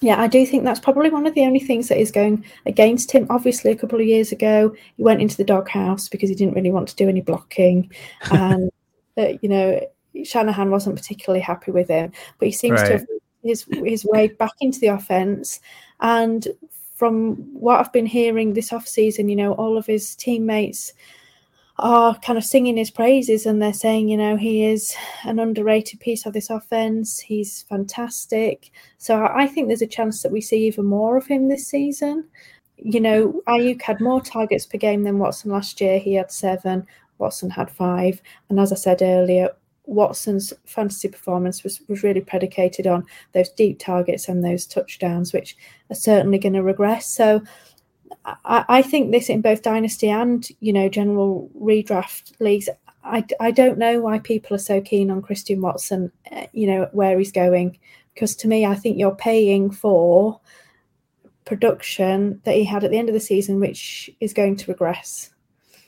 [0.00, 3.10] yeah, I do think that's probably one of the only things that is going against
[3.10, 3.26] him.
[3.28, 6.70] Obviously, a couple of years ago, he went into the doghouse because he didn't really
[6.70, 7.90] want to do any blocking,
[8.30, 8.70] and
[9.18, 9.80] uh, you know
[10.24, 12.12] Shanahan wasn't particularly happy with him.
[12.38, 12.86] But he seems right.
[12.86, 13.06] to have
[13.42, 15.60] his his way back into the offense,
[16.00, 16.46] and
[16.94, 20.92] from what I've been hearing this off season, you know, all of his teammates
[21.78, 25.98] are kind of singing his praises and they're saying, you know, he is an underrated
[25.98, 27.18] piece of this offense.
[27.18, 28.70] He's fantastic.
[28.98, 32.28] So I think there's a chance that we see even more of him this season.
[32.76, 35.98] You know, Aiyuk had more targets per game than Watson last year.
[35.98, 36.86] He had seven.
[37.16, 38.20] Watson had five.
[38.50, 39.48] And as I said earlier,
[39.84, 45.56] Watson's fantasy performance was, was really predicated on those deep targets and those touchdowns, which
[45.90, 47.06] are certainly going to regress.
[47.06, 47.42] So
[48.24, 52.68] I, I, think this in both dynasty and you know general redraft leagues.
[53.02, 56.88] I, I don't know why people are so keen on Christian Watson, uh, you know,
[56.92, 57.78] where he's going.
[58.14, 60.38] Because to me, I think you're paying for
[61.46, 65.30] production that he had at the end of the season, which is going to regress.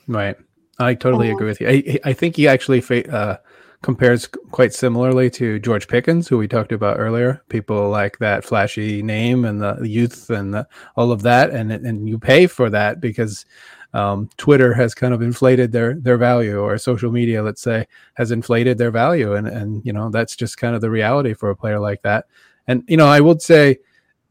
[0.07, 0.35] Right.
[0.79, 1.69] I totally agree with you.
[1.69, 3.37] I, I think he actually uh,
[3.83, 7.43] compares quite similarly to George Pickens, who we talked about earlier.
[7.49, 12.09] People like that flashy name and the youth and the, all of that, and and
[12.09, 13.45] you pay for that because
[13.93, 18.31] um, Twitter has kind of inflated their their value, or social media, let's say, has
[18.31, 21.55] inflated their value, and and you know that's just kind of the reality for a
[21.55, 22.25] player like that.
[22.67, 23.77] And you know, I would say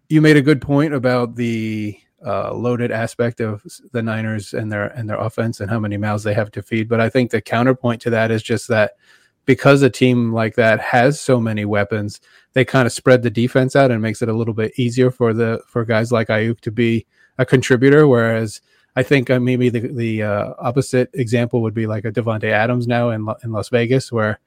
[0.08, 3.62] you made a good point about the uh, loaded aspect of
[3.92, 6.88] the Niners and their and their offense and how many mouths they have to feed.
[6.88, 8.92] But I think the counterpoint to that is just that
[9.44, 12.20] because a team like that has so many weapons,
[12.52, 15.33] they kind of spread the defense out and makes it a little bit easier for
[15.33, 17.07] the for guys like Aiyuk to be
[17.38, 18.07] a contributor.
[18.07, 18.61] Whereas
[18.94, 22.87] I think uh, maybe the the uh, opposite example would be like a Davante Adams
[22.87, 24.38] now in in Las Vegas, where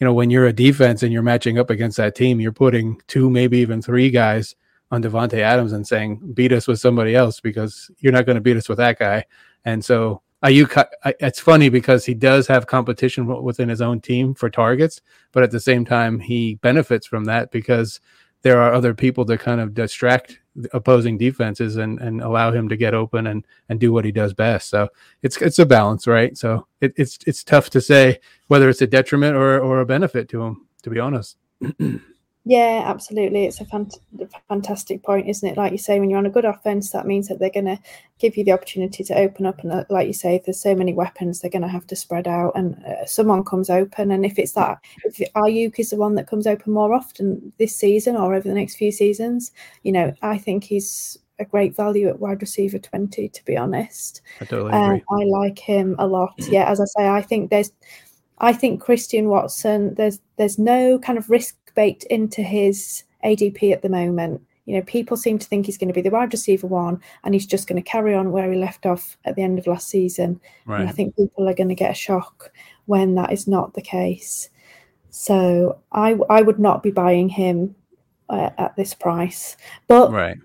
[0.00, 3.00] you know when you're a defense and you're matching up against that team, you're putting
[3.06, 4.56] two, maybe even three guys
[4.90, 8.40] on Davante Adams and saying beat us with somebody else because you're not going to
[8.40, 9.24] beat us with that guy.
[9.64, 14.48] And so Aiyuk, it's funny because he does have competition within his own team for
[14.48, 15.00] targets,
[15.32, 18.00] but at the same time, he benefits from that because
[18.42, 20.38] there are other people that kind of distract
[20.72, 24.32] opposing defenses and, and allow him to get open and, and do what he does
[24.32, 24.68] best.
[24.68, 24.88] So
[25.22, 26.36] it's it's a balance, right?
[26.36, 30.28] So it, it's it's tough to say whether it's a detriment or or a benefit
[30.30, 31.36] to him, to be honest.
[32.48, 33.44] Yeah, absolutely.
[33.44, 34.00] It's a fant-
[34.48, 35.58] fantastic point, isn't it?
[35.58, 37.78] Like you say, when you're on a good offense, that means that they're going to
[38.18, 39.62] give you the opportunity to open up.
[39.62, 41.94] And uh, like you say, if there's so many weapons, they're going to have to
[41.94, 44.10] spread out, and uh, someone comes open.
[44.10, 47.76] And if it's that, if Aiyuk is the one that comes open more often this
[47.76, 52.08] season or over the next few seasons, you know, I think he's a great value
[52.08, 54.22] at wide receiver 20, to be honest.
[54.40, 55.04] I totally agree.
[55.10, 56.32] I like him a lot.
[56.38, 57.72] Yeah, as I say, I think there's.
[58.40, 63.82] I think Christian Watson, there's there's no kind of risk baked into his ADP at
[63.82, 64.42] the moment.
[64.64, 67.34] You know, people seem to think he's going to be the wide receiver one and
[67.34, 69.88] he's just going to carry on where he left off at the end of last
[69.88, 70.40] season.
[70.66, 70.80] Right.
[70.80, 72.50] And I think people are going to get a shock
[72.86, 74.50] when that is not the case.
[75.10, 77.76] So I, I would not be buying him
[78.28, 79.56] uh, at this price.
[79.86, 80.36] But right.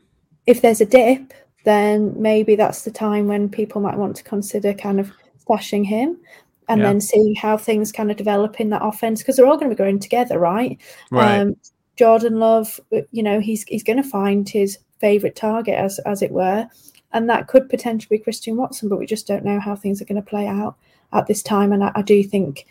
[0.46, 4.72] if there's a dip, then maybe that's the time when people might want to consider
[4.76, 5.12] kind of
[5.43, 6.19] stashing him
[6.67, 6.88] and yeah.
[6.88, 9.76] then seeing how things kind of develop in that offense because they're all going to
[9.76, 10.80] be going together, right?
[11.12, 11.39] Right.
[11.39, 11.56] Um,
[11.95, 16.21] Jordan Love, uh, you know, he's he's going to find his favorite target, as as
[16.21, 16.67] it were,
[17.12, 20.06] and that could potentially be Christian Watson, but we just don't know how things are
[20.06, 20.76] going to play out
[21.12, 22.65] at this time, and I, I do think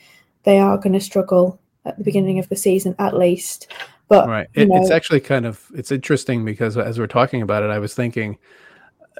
[0.44, 3.72] they are going to struggle at the beginning of the season at least.
[4.08, 7.62] But right, it, know, it's actually kind of it's interesting because as we're talking about
[7.62, 8.38] it, I was thinking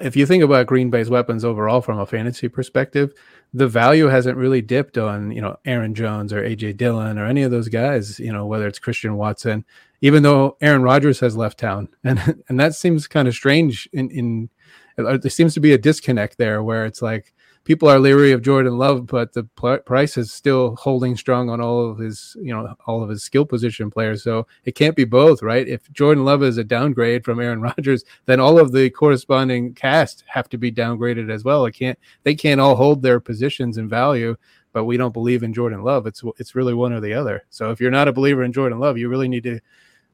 [0.01, 3.13] if you think about Green Bay's weapons overall from a fantasy perspective,
[3.53, 7.43] the value hasn't really dipped on you know Aaron Jones or AJ Dillon or any
[7.43, 8.19] of those guys.
[8.19, 9.65] You know whether it's Christian Watson,
[10.01, 13.87] even though Aaron Rodgers has left town, and and that seems kind of strange.
[13.93, 14.49] In in
[14.97, 18.77] there seems to be a disconnect there where it's like people are leery of Jordan
[18.77, 22.75] Love, but the pl- price is still holding strong on all of his, you know,
[22.85, 24.23] all of his skill position players.
[24.23, 25.67] So it can't be both, right?
[25.67, 30.23] If Jordan Love is a downgrade from Aaron Rodgers, then all of the corresponding cast
[30.27, 31.65] have to be downgraded as well.
[31.65, 34.35] It can't, they can't all hold their positions and value.
[34.73, 36.07] But we don't believe in Jordan Love.
[36.07, 37.45] It's it's really one or the other.
[37.51, 39.59] So if you're not a believer in Jordan Love, you really need to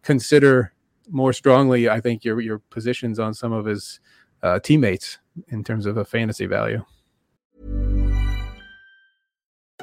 [0.04, 0.74] consider
[1.10, 1.88] more strongly.
[1.88, 4.02] I think your your positions on some of his
[4.44, 6.84] uh, teammates in terms of a fantasy value.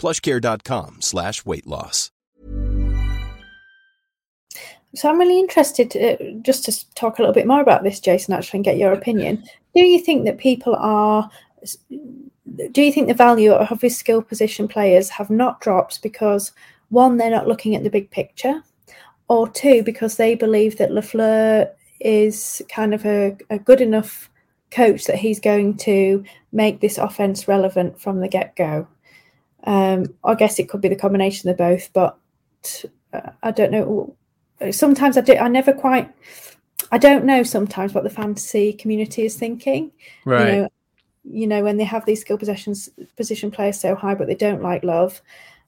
[0.00, 2.10] Plushcare.com slash weight loss.
[4.94, 8.32] So I'm really interested uh, just to talk a little bit more about this, Jason,
[8.32, 9.44] actually, and get your opinion.
[9.74, 11.30] Do you think that people are?
[12.72, 16.52] Do you think the value of his skill position players have not dropped because
[16.88, 18.62] one, they're not looking at the big picture,
[19.28, 21.70] or two, because they believe that LaFleur
[22.00, 24.30] is kind of a, a good enough
[24.70, 28.88] coach that he's going to make this offense relevant from the get go?
[29.64, 32.18] Um, I guess it could be the combination of both, but
[33.12, 34.16] uh, I don't know
[34.70, 35.34] sometimes I do.
[35.34, 36.10] I never quite.
[36.92, 39.92] I don't know sometimes what the fantasy community is thinking.
[40.24, 40.40] Right.
[40.40, 40.68] You know,
[41.24, 44.62] you know when they have these skill possessions position players so high, but they don't
[44.62, 45.22] like love.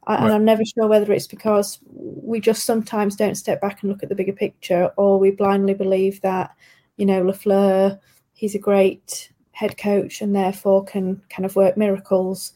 [0.07, 0.24] I, right.
[0.24, 4.03] And I'm never sure whether it's because we just sometimes don't step back and look
[4.03, 6.55] at the bigger picture, or we blindly believe that
[6.97, 7.99] you know LaFleur,
[8.34, 12.53] he's a great head coach and therefore can kind of work miracles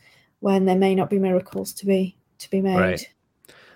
[0.46, 2.78] when there may not be miracles to be to be made.
[2.78, 3.12] Right.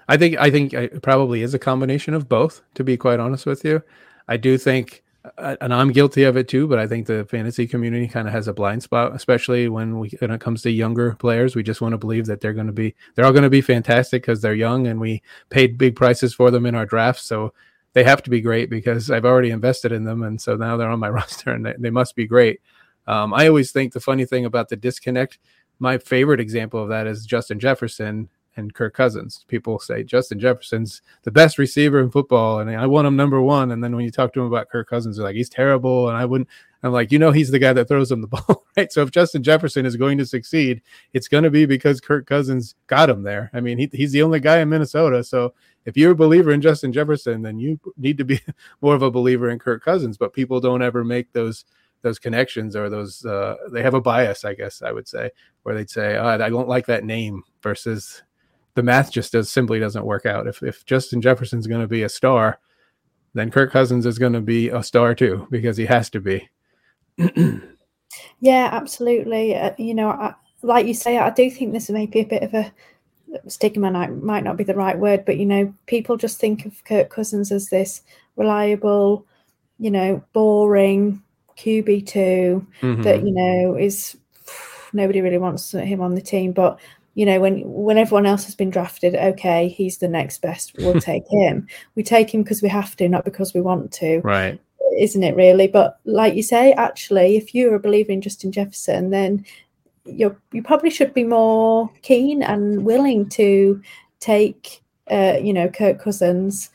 [0.06, 2.62] I think I think it probably is a combination of both.
[2.74, 3.82] To be quite honest with you,
[4.28, 5.02] I do think,
[5.36, 6.68] uh, and I'm guilty of it too.
[6.68, 10.10] But I think the fantasy community kind of has a blind spot, especially when we
[10.20, 11.56] when it comes to younger players.
[11.56, 13.62] We just want to believe that they're going to be they're all going to be
[13.62, 17.24] fantastic because they're young and we paid big prices for them in our drafts.
[17.24, 17.52] So
[17.94, 20.88] they have to be great because I've already invested in them, and so now they're
[20.88, 22.60] on my roster and they, they must be great.
[23.08, 25.38] Um, I always think the funny thing about the disconnect.
[25.80, 29.44] My favorite example of that is Justin Jefferson and Kirk Cousins.
[29.48, 33.70] People say Justin Jefferson's the best receiver in football, and I want him number one.
[33.70, 36.16] And then when you talk to him about Kirk Cousins, they're like, he's terrible, and
[36.16, 36.48] I wouldn't.
[36.82, 38.90] I'm like, you know, he's the guy that throws him the ball, right?
[38.90, 42.74] So if Justin Jefferson is going to succeed, it's going to be because Kirk Cousins
[42.86, 43.50] got him there.
[43.52, 45.22] I mean, he, he's the only guy in Minnesota.
[45.24, 45.54] So
[45.84, 48.40] if you're a believer in Justin Jefferson, then you need to be
[48.80, 50.16] more of a believer in Kirk Cousins.
[50.16, 51.64] But people don't ever make those
[52.03, 55.30] those connections or those uh, they have a bias, I guess I would say,
[55.62, 58.22] where they'd say, oh, I don't like that name versus
[58.74, 60.46] the math just does simply doesn't work out.
[60.46, 62.59] If if Justin Jefferson's going to be a star,
[63.34, 66.48] then Kirk Cousins is going to be a star too because he has to be.
[68.40, 69.57] yeah, absolutely.
[69.57, 72.42] Uh, you know, I, like you say, I do think this may be a bit
[72.42, 72.72] of a
[73.48, 73.90] stigma.
[73.90, 77.53] Might not be the right word, but you know, people just think of Kirk Cousins
[77.53, 78.03] as this
[78.36, 79.26] reliable,
[79.78, 81.22] you know, boring
[81.57, 83.03] QB 2 mm-hmm.
[83.03, 84.16] that you know is
[84.92, 86.78] nobody really wants him on the team, but
[87.14, 91.01] you know when when everyone else has been drafted okay he's the next best we'll
[91.01, 91.66] take him.
[91.94, 94.61] We take him because we have to not because we want to right.
[94.98, 95.66] isn't it really?
[95.66, 99.44] But like you say actually if you're a believer in justin jefferson then
[100.05, 103.82] you you probably should be more keen and willing to
[104.20, 106.70] take uh, you know kirk cousins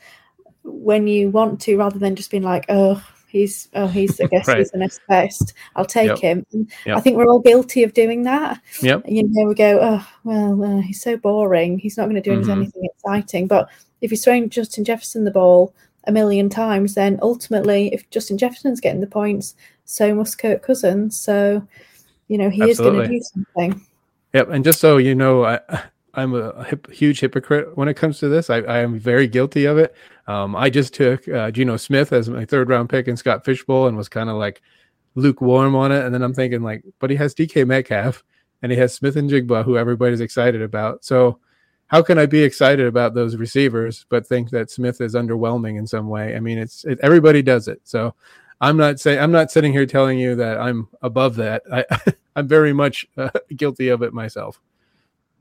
[0.62, 3.02] when you want to rather than just being like oh
[3.36, 4.58] he's oh he's I guess right.
[4.58, 5.54] he's the next best.
[5.76, 6.18] I'll take yep.
[6.18, 6.46] him.
[6.84, 6.96] Yep.
[6.96, 8.60] I think we're all guilty of doing that.
[8.82, 9.02] Yep.
[9.06, 11.78] You know, we go, oh well, uh, he's so boring.
[11.78, 12.50] He's not going to do mm-hmm.
[12.50, 13.46] anything exciting.
[13.46, 13.68] But
[14.00, 15.74] if you're throwing Justin Jefferson the ball
[16.04, 21.18] a million times, then ultimately, if Justin Jefferson's getting the points, so must Kirk Cousins.
[21.18, 21.66] So,
[22.28, 22.72] you know, he Absolutely.
[22.72, 23.86] is going to do something.
[24.34, 24.50] Yep.
[24.50, 25.60] And just so you know, I,
[26.14, 28.48] I'm a hip, huge hypocrite when it comes to this.
[28.48, 29.94] I, I am very guilty of it.
[30.26, 33.64] Um, I just took uh, Geno Smith as my third round pick in Scott Fish
[33.64, 34.62] Bowl and was kind of like
[35.14, 36.04] lukewarm on it.
[36.04, 38.24] And then I'm thinking like, but he has DK Metcalf
[38.62, 41.04] and he has Smith-Njigba, who everybody's excited about.
[41.04, 41.38] So
[41.88, 45.86] how can I be excited about those receivers, but think that Smith is underwhelming in
[45.86, 46.34] some way?
[46.34, 47.80] I mean, it's it, everybody does it.
[47.84, 48.14] So
[48.60, 51.62] I'm not saying I'm not sitting here telling you that I'm above that.
[51.72, 51.84] I,
[52.36, 54.60] I'm very much uh, guilty of it myself.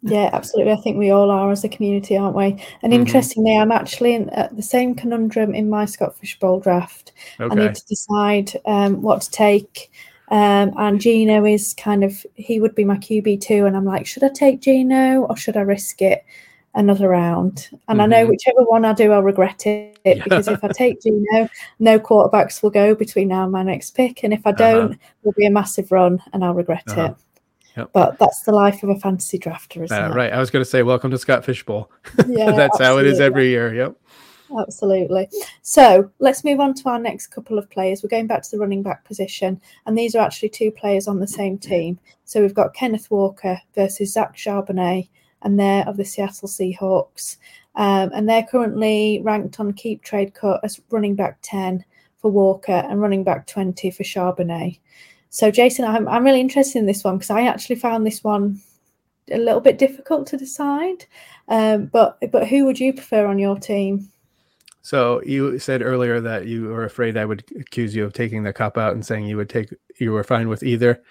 [0.07, 0.71] Yeah, absolutely.
[0.71, 2.45] I think we all are as a community, aren't we?
[2.45, 2.93] And mm-hmm.
[2.93, 7.11] interestingly, I'm actually in uh, the same conundrum in my Scott Bowl draft.
[7.39, 7.51] Okay.
[7.51, 9.91] I need to decide um, what to take.
[10.29, 13.65] Um, and Geno is kind of, he would be my QB too.
[13.65, 16.23] And I'm like, should I take Geno or should I risk it
[16.75, 17.69] another round?
[17.87, 18.01] And mm-hmm.
[18.01, 18.29] I know mm-hmm.
[18.29, 20.23] whichever one I do, I'll regret it yeah.
[20.23, 21.49] because if I take Geno,
[21.79, 24.23] no quarterbacks will go between now and my next pick.
[24.23, 24.71] And if I uh-huh.
[24.71, 25.11] don't, uh-huh.
[25.23, 27.05] will be a massive run and I'll regret uh-huh.
[27.05, 27.24] it.
[27.77, 27.89] Yep.
[27.93, 30.13] But that's the life of a fantasy drafter, isn't uh, it?
[30.15, 30.31] Right.
[30.31, 31.91] I was going to say, welcome to Scott Fish Bowl.
[32.27, 32.85] Yeah, that's absolutely.
[32.85, 33.73] how it is every year.
[33.73, 33.95] Yep.
[34.57, 35.27] Absolutely.
[35.61, 38.01] So let's move on to our next couple of players.
[38.01, 41.19] We're going back to the running back position, and these are actually two players on
[41.19, 41.99] the same team.
[42.25, 45.09] So we've got Kenneth Walker versus Zach Charbonnet,
[45.41, 47.37] and they're of the Seattle Seahawks.
[47.75, 51.83] Um, and they're currently ranked on Keep Trade Cut as running back 10
[52.17, 54.79] for Walker and running back 20 for Charbonnet.
[55.35, 58.61] So, Jason, I'm, I'm really interested in this one because I actually found this one
[59.29, 61.07] a little bit difficult to decide.
[61.49, 64.09] Um, but but who would you prefer on your team?
[64.81, 68.53] So you said earlier that you were afraid I would accuse you of taking the
[68.53, 71.03] cop out and saying you would take you were fine with either.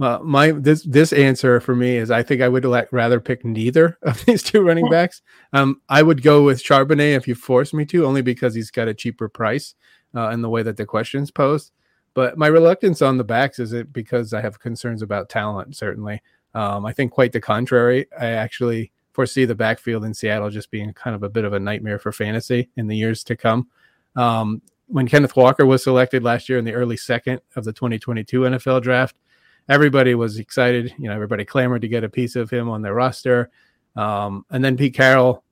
[0.00, 3.44] Uh, my this this answer for me is I think I would like rather pick
[3.44, 5.20] neither of these two running backs.
[5.52, 8.86] Um, I would go with Charbonnet if you force me to, only because he's got
[8.86, 9.74] a cheaper price
[10.14, 11.72] uh, in the way that the questions posed.
[12.14, 15.76] But my reluctance on the backs is it because I have concerns about talent.
[15.76, 16.22] Certainly,
[16.54, 18.06] um, I think quite the contrary.
[18.18, 21.60] I actually foresee the backfield in Seattle just being kind of a bit of a
[21.60, 23.68] nightmare for fantasy in the years to come.
[24.16, 28.40] Um, when Kenneth Walker was selected last year in the early second of the 2022
[28.40, 29.16] NFL draft,
[29.68, 30.94] everybody was excited.
[30.98, 33.50] You know, everybody clamored to get a piece of him on their roster.
[33.96, 35.42] Um, and then Pete Carroll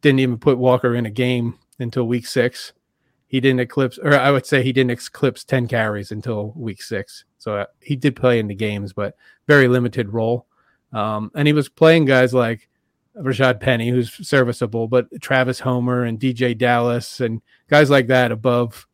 [0.00, 2.72] didn't even put Walker in a game until week six.
[3.34, 7.24] He didn't eclipse, or I would say he didn't eclipse 10 carries until week six.
[7.38, 9.16] So uh, he did play in the games, but
[9.48, 10.46] very limited role.
[10.92, 12.68] Um, and he was playing guys like
[13.20, 18.86] Rashaad Penny, who's serviceable, but Travis Homer and DeeJay Dallas and guys like that above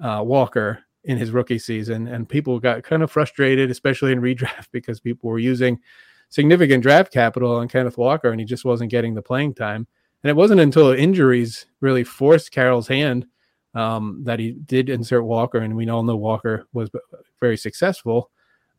[0.00, 2.06] uh, Walker in his rookie season.
[2.06, 5.80] And people got kind of frustrated, especially in redraft, because people were using
[6.28, 9.88] significant draft capital on Kenneth Walker and he just wasn't getting the playing time.
[10.22, 13.26] And it wasn't until injuries really forced Carroll's hand
[13.74, 15.58] um, that he did insert Walker.
[15.58, 16.90] And we all know Walker was
[17.40, 18.30] very successful.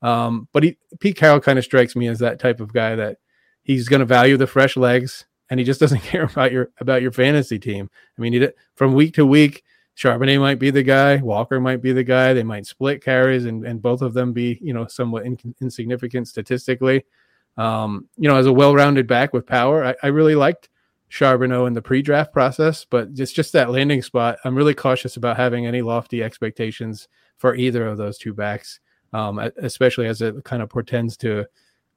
[0.01, 3.17] Um, but he, Pete Carroll kind of strikes me as that type of guy that
[3.63, 7.01] he's going to value the fresh legs and he just doesn't care about your about
[7.01, 7.89] your fantasy team.
[8.17, 9.63] I mean, he, from week to week,
[9.95, 12.33] Charbonnet might be the guy, Walker might be the guy.
[12.33, 16.27] They might split carries and, and both of them be, you know, somewhat in, insignificant
[16.27, 17.05] statistically.
[17.57, 20.69] Um, you know, as a well-rounded back with power, I, I really liked
[21.11, 24.37] Charbonnet in the pre-draft process, but it's just that landing spot.
[24.45, 28.79] I'm really cautious about having any lofty expectations for either of those two backs,
[29.11, 31.45] um, especially as it kind of portends to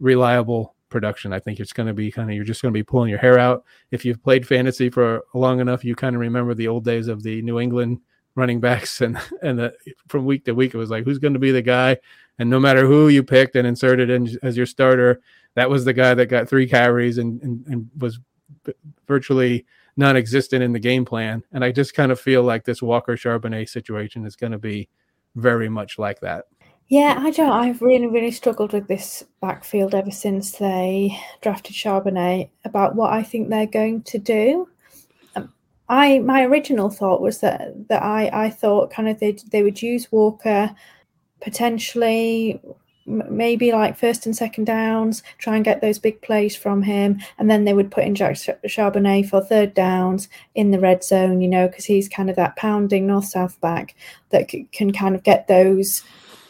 [0.01, 1.33] reliable production.
[1.33, 3.21] I think it's going to be kind of you're just going to be pulling your
[3.21, 3.65] hair out.
[3.93, 7.23] If you've played fantasy for long enough, you kind of remember the old days of
[7.23, 8.01] the New England
[8.35, 9.75] running backs and and the,
[10.09, 11.97] from week to week it was like who's going to be the guy
[12.41, 15.21] and no matter who you picked and inserted in as your starter
[15.55, 18.19] that was the guy that got three carries and and, and was
[19.07, 19.65] virtually
[19.97, 23.69] non-existent in the game plan and i just kind of feel like this walker charbonnet
[23.69, 24.89] situation is going to be
[25.37, 26.47] very much like that
[26.89, 27.51] yeah, I don't.
[27.51, 33.23] I've really, really struggled with this backfield ever since they drafted Charbonnet about what I
[33.23, 34.69] think they're going to do.
[35.35, 35.53] Um,
[35.89, 39.81] I my original thought was that that I I thought kind of they they would
[39.81, 40.75] use Walker
[41.41, 42.61] potentially
[43.07, 47.51] maybe like first and second downs, try and get those big plays from him, and
[47.51, 51.49] then they would put in Jack Charbonnet for third downs in the red zone, you
[51.49, 53.95] know, because he's kind of that pounding north south back
[54.31, 56.03] that c- can kind of get those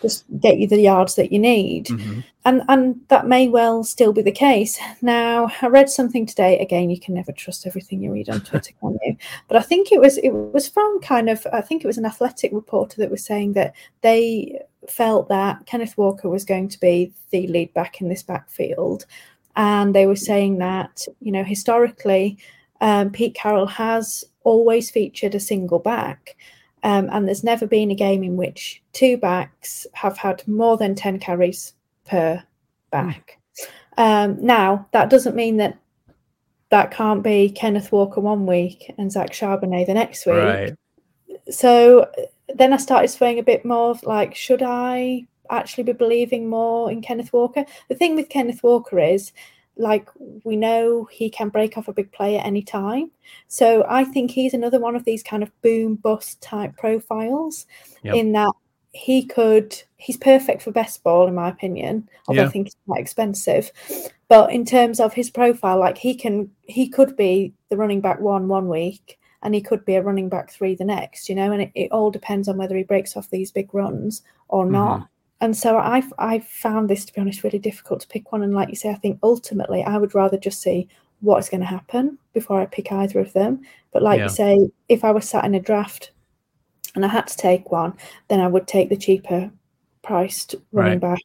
[0.05, 1.87] just get you the yards that you need.
[1.87, 2.21] Mm-hmm.
[2.45, 4.79] And and that may well still be the case.
[5.01, 6.59] Now, I read something today.
[6.59, 9.17] Again, you can never trust everything you read on Twitter, can you?
[9.49, 12.05] But I think it was it was from kind of I think it was an
[12.05, 17.13] athletic reporter that was saying that they felt that Kenneth Walker was going to be
[17.31, 19.07] the lead back in this backfield.
[19.57, 22.37] And they were saying that, you know, historically,
[22.81, 26.37] um, Pete Carroll has always featured a single back.
[26.85, 30.95] Um, and there's never been a game in which two backs have had more than
[30.95, 31.73] 10 carries
[32.05, 32.43] per
[32.91, 33.41] back.
[33.97, 35.79] Um, now, that doesn't mean that
[36.69, 40.35] that can't be Kenneth Walker one week and Zach Charbonnet the next week.
[40.35, 40.75] Right.
[41.49, 42.11] So
[42.55, 47.01] then I started swaying a bit more like, should I actually be believing more in
[47.01, 47.65] Kenneth Walker?
[47.89, 49.33] The thing with Kenneth Walker is
[49.77, 50.09] like
[50.45, 53.11] we know he can break off a big play at any time.
[53.49, 57.67] So I think he's another one of these kind of boom bust type profiles
[58.03, 58.15] yep.
[58.15, 58.53] in that
[58.93, 62.09] he could he's perfect for best ball in my opinion.
[62.29, 62.49] Although yeah.
[62.49, 63.73] I think it's quite expensive.
[64.29, 68.21] But in terms of his profile, like he can he could be the running back
[68.21, 71.53] one one week and he could be a running back three the next, you know,
[71.53, 75.01] and it, it all depends on whether he breaks off these big runs or not.
[75.01, 75.14] Mm-hmm
[75.45, 78.43] and so I've I've found this to be honest really difficult to pick one.
[78.43, 80.89] And like you say, I think ultimately I would rather just see
[81.21, 83.61] what's going to happen before I pick either of them.
[83.93, 84.25] But like yeah.
[84.25, 86.13] you say, if I was sat in a draft
[86.95, 87.93] and I had to take one,
[88.29, 89.51] then I would take the cheaper
[90.03, 91.17] priced running right.
[91.17, 91.21] back.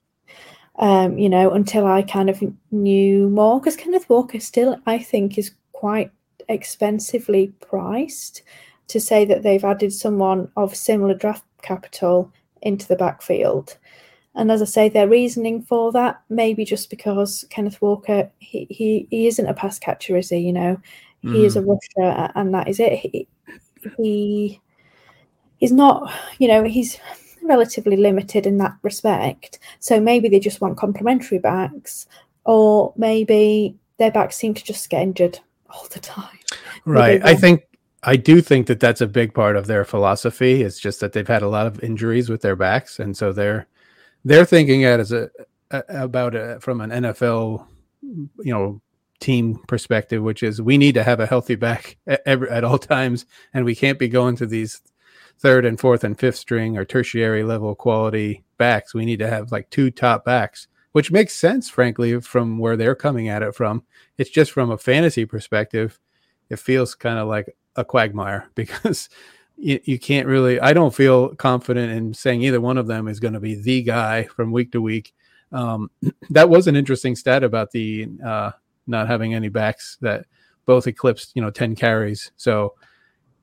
[0.79, 2.41] Um, you know, until I kind of
[2.71, 6.11] knew more, because Kenneth Walker still, I think, is quite
[6.49, 8.43] expensively priced.
[8.87, 13.77] To say that they've added someone of similar draft capital into the backfield.
[14.39, 19.05] And as I say, their reasoning for that maybe just because Kenneth Walker he he,
[19.11, 20.37] he isn't a pass catcher, is he?
[20.37, 20.81] You know,
[21.21, 21.43] he mm.
[21.43, 21.67] is a mm.
[21.67, 22.93] rusher, and that is it.
[22.93, 23.27] He,
[23.97, 24.61] he
[25.57, 26.97] he's not, you know, he's
[27.43, 29.59] relatively limited in that respect.
[29.79, 32.07] So maybe they just want complementary backs,
[32.45, 36.39] or maybe their backs seem to just get injured all the time.
[36.85, 37.21] Right.
[37.25, 37.67] I think
[38.03, 40.63] I do think that that's a big part of their philosophy.
[40.63, 43.67] It's just that they've had a lot of injuries with their backs, and so they're
[44.25, 45.29] they're thinking it as a
[45.71, 47.65] about it from an NFL,
[48.01, 48.81] you know,
[49.19, 53.25] team perspective, which is we need to have a healthy back at, at all times,
[53.53, 54.81] and we can't be going to these
[55.39, 58.93] third and fourth and fifth string or tertiary level quality backs.
[58.93, 62.95] We need to have like two top backs, which makes sense, frankly, from where they're
[62.95, 63.83] coming at it from.
[64.17, 65.99] It's just from a fantasy perspective,
[66.49, 69.09] it feels kind of like a quagmire because
[69.59, 73.19] you, you can't really, I don't feel confident in saying either one of them is
[73.19, 75.13] going to be the guy from week to week.
[75.51, 75.91] Um,
[76.29, 78.51] that was an interesting stat about the uh,
[78.87, 80.25] not having any backs that
[80.65, 82.31] both eclipsed, you know, 10 carries.
[82.37, 82.75] So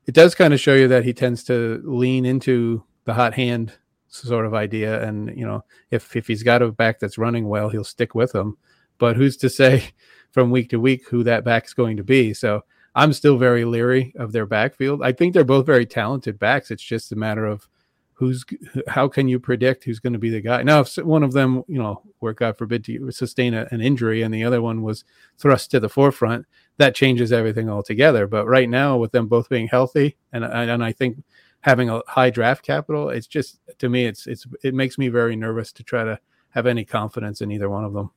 [0.06, 3.72] it does kind of show you that he tends to lean into the hot hand
[4.08, 5.02] sort of idea.
[5.06, 8.34] And, you know, if, if he's got a back that's running well, he'll stick with
[8.34, 8.56] him.
[8.98, 9.90] But who's to say
[10.30, 12.32] from week to week who that back is going to be?
[12.32, 12.64] So
[12.96, 15.02] I'm still very leery of their backfield.
[15.02, 16.70] I think they're both very talented backs.
[16.70, 17.68] It's just a matter of
[18.14, 18.46] who's
[18.88, 21.62] how can you predict who's going to be the guy now if one of them
[21.68, 25.04] you know were god forbid to sustain a, an injury and the other one was
[25.36, 26.46] thrust to the forefront
[26.78, 30.90] that changes everything altogether but right now with them both being healthy and and i
[30.92, 31.22] think
[31.60, 35.36] having a high draft capital it's just to me it's it's it makes me very
[35.36, 36.18] nervous to try to
[36.50, 38.10] have any confidence in either one of them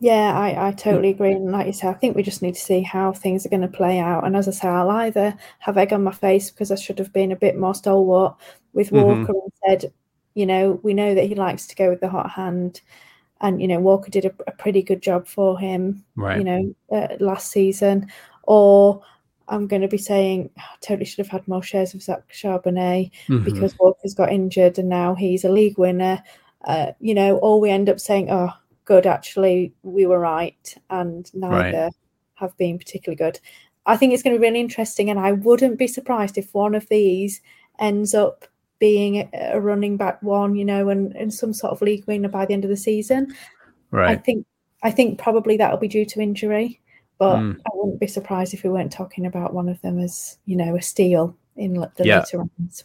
[0.00, 1.32] yeah, I, I totally agree.
[1.32, 3.62] And like you say, I think we just need to see how things are going
[3.62, 4.24] to play out.
[4.24, 7.12] And as I say, I'll either have egg on my face because I should have
[7.12, 8.36] been a bit more stalwart
[8.72, 9.04] with mm-hmm.
[9.04, 9.50] Walker mm-hmm.
[9.66, 9.92] and said,
[10.34, 12.80] you know, we know that he likes to go with the hot hand.
[13.40, 16.38] And, you know, Walker did a, a pretty good job for him, right.
[16.38, 18.10] you know, uh, last season.
[18.44, 19.02] Or
[19.48, 23.10] I'm going to be saying, oh, totally should have had more shares of Zach Charbonnet
[23.28, 23.44] mm-hmm.
[23.44, 26.22] because Walker's got injured and now he's a league winner.
[26.64, 28.50] Uh, you know, or we end up saying, oh,
[28.88, 31.92] good actually we were right and neither right.
[32.36, 33.38] have been particularly good
[33.84, 36.74] i think it's going to be really interesting and i wouldn't be surprised if one
[36.74, 37.42] of these
[37.78, 38.46] ends up
[38.78, 42.46] being a running back one you know and, and some sort of league winner by
[42.46, 43.30] the end of the season
[43.90, 44.46] right i think
[44.82, 46.80] i think probably that'll be due to injury
[47.18, 47.54] but mm.
[47.66, 50.74] i wouldn't be surprised if we weren't talking about one of them as you know
[50.76, 52.20] a steal in the yeah.
[52.20, 52.84] later rounds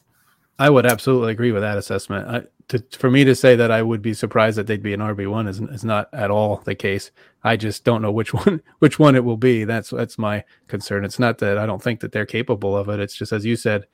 [0.59, 2.27] I would absolutely agree with that assessment.
[2.27, 4.99] I, to, for me to say that I would be surprised that they'd be an
[4.99, 7.11] RB one is, is not at all the case.
[7.43, 9.63] I just don't know which one which one it will be.
[9.63, 11.05] That's that's my concern.
[11.05, 12.99] It's not that I don't think that they're capable of it.
[12.99, 13.85] It's just as you said,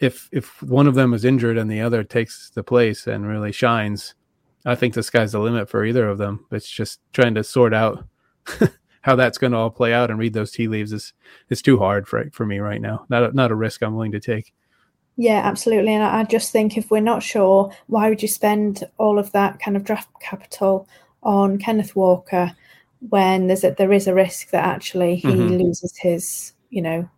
[0.00, 3.52] if if one of them is injured and the other takes the place and really
[3.52, 4.14] shines,
[4.64, 6.46] I think the sky's the limit for either of them.
[6.50, 8.04] It's just trying to sort out
[9.02, 11.14] how that's going to all play out and read those tea leaves is
[11.50, 13.06] is too hard for for me right now.
[13.08, 14.52] Not a, not a risk I'm willing to take.
[15.20, 15.92] Yeah, absolutely.
[15.94, 19.58] And I just think if we're not sure, why would you spend all of that
[19.58, 20.88] kind of draft capital
[21.24, 22.54] on Kenneth Walker
[23.08, 25.56] when there's a, there is a risk that actually he mm-hmm.
[25.56, 27.10] loses his, you know,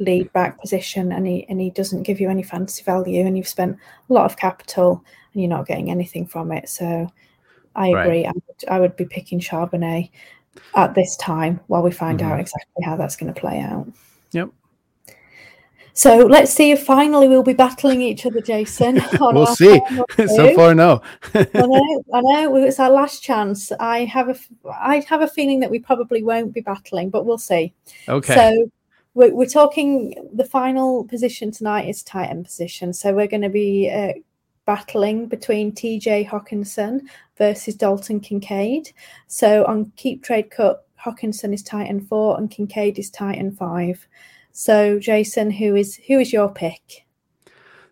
[0.00, 3.46] lead back position and he and he doesn't give you any fantasy value and you've
[3.46, 3.76] spent
[4.10, 6.68] a lot of capital and you're not getting anything from it.
[6.68, 7.08] So
[7.76, 8.24] I agree.
[8.24, 8.26] Right.
[8.26, 10.10] I, would, I would be picking Charbonnet
[10.74, 12.32] at this time while we find mm-hmm.
[12.32, 13.86] out exactly how that's going to play out.
[15.96, 19.00] So let's see if finally we'll be battling each other, Jason.
[19.20, 19.80] we'll see.
[20.26, 21.00] so far, no.
[21.34, 22.04] I know.
[22.14, 22.56] I know.
[22.56, 23.70] It's our last chance.
[23.78, 24.36] I have a.
[24.70, 27.72] I have a feeling that we probably won't be battling, but we'll see.
[28.08, 28.34] Okay.
[28.34, 28.70] So
[29.14, 30.14] we're, we're talking.
[30.34, 32.92] The final position tonight is tight end position.
[32.92, 34.14] So we're going to be uh,
[34.66, 37.02] battling between TJ Hockenson
[37.38, 38.90] versus Dalton Kincaid.
[39.28, 43.56] So on Keep Trade Cut, Hockenson is tight end four and Kincaid is tight end
[43.56, 44.06] five.
[44.56, 47.04] So, Jason, who is who is your pick?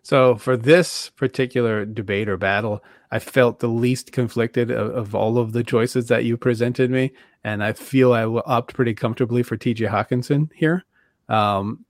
[0.01, 5.37] So, for this particular debate or battle, I felt the least conflicted of, of all
[5.37, 7.11] of the choices that you presented me,
[7.43, 9.87] and I feel I will opt pretty comfortably for T.J.
[9.87, 10.85] Hockenson here.
[11.27, 11.83] Um,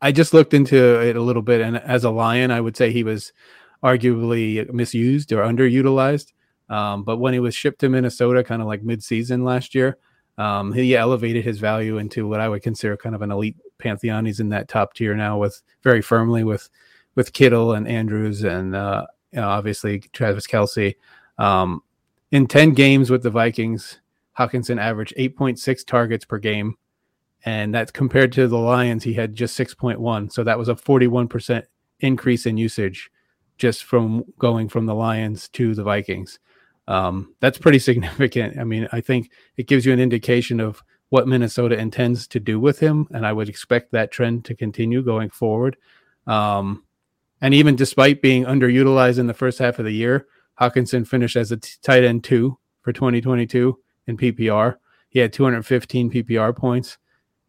[0.00, 2.92] I just looked into it a little bit, and as a Lion, I would say
[2.92, 3.30] he was
[3.84, 6.32] arguably misused or underutilized.
[6.70, 9.98] Um, but when he was shipped to Minnesota, kind of like mid-season last year,
[10.38, 14.26] um, he elevated his value into what I would consider kind of an elite pantheon.
[14.26, 16.68] He's in that top tier now with very firmly with
[17.14, 20.96] with Kittle and Andrews and uh, you know, obviously Travis Kelce.
[21.38, 21.82] Um,
[22.30, 24.00] in 10 games with the Vikings,
[24.38, 26.76] Hockenson averaged 8.6 targets per game.
[27.44, 30.32] And that's compared to the Lions, he had just 6.1.
[30.32, 31.64] So that was a 41%
[32.00, 33.10] increase in usage
[33.58, 36.38] just from going from the Lions to the Vikings.
[36.88, 38.58] Um, that's pretty significant.
[38.58, 40.82] I mean, I think it gives you an indication of
[41.12, 45.02] what Minnesota intends to do with him, and I would expect that trend to continue
[45.02, 45.76] going forward.
[46.26, 46.84] Um,
[47.42, 50.26] and even despite being underutilized in the first half of the year,
[50.58, 54.76] Hockenson finished as a t- tight end two for 2022 in PPR.
[55.10, 56.96] He had 215 PPR points,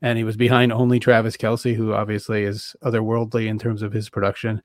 [0.02, 4.10] and he was behind only Travis Kelce, who obviously is otherworldly in terms of his
[4.10, 4.62] production.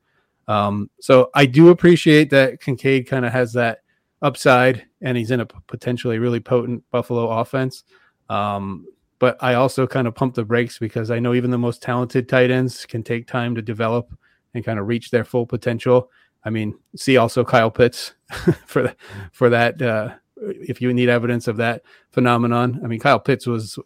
[0.48, 3.78] Um, so I do appreciate that Kincaid kind of has that
[4.22, 7.84] upside, and he's in a potentially really potent Buffalo offense.
[8.28, 8.86] Um,
[9.18, 12.28] but I also kind of pump the brakes because I know even the most talented
[12.28, 14.16] tight ends can take time to develop
[14.54, 16.10] and kind of reach their full potential.
[16.44, 18.14] I mean, see also Kyle Pitts
[18.66, 18.94] for
[19.32, 19.82] for that.
[19.82, 23.76] Uh, if you need evidence of that phenomenon, I mean, Kyle Pitts was,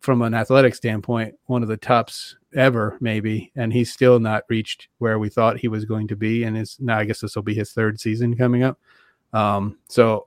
[0.00, 4.88] from an athletic standpoint, one of the tops ever, maybe, and he's still not reached
[4.96, 6.42] where we thought he was going to be.
[6.44, 8.78] And is now, I guess this will be his third season coming up.
[9.34, 10.26] Um, so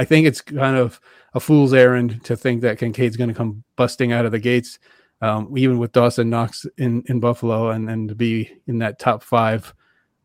[0.00, 0.98] I think it's kind of
[1.34, 4.78] a fool's errand to think that Kincaid's going to come busting out of the gates,
[5.20, 9.22] um, even with Dawson Knox in, in Buffalo, and, and to be in that top
[9.22, 9.74] five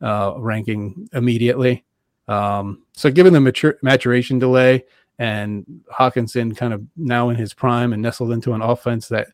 [0.02, 1.84] uh, ranking immediately.
[2.30, 4.86] Um, so, given the mature, maturation delay
[5.20, 9.28] and Hockenson kind of now in his prime and nestled into an offense that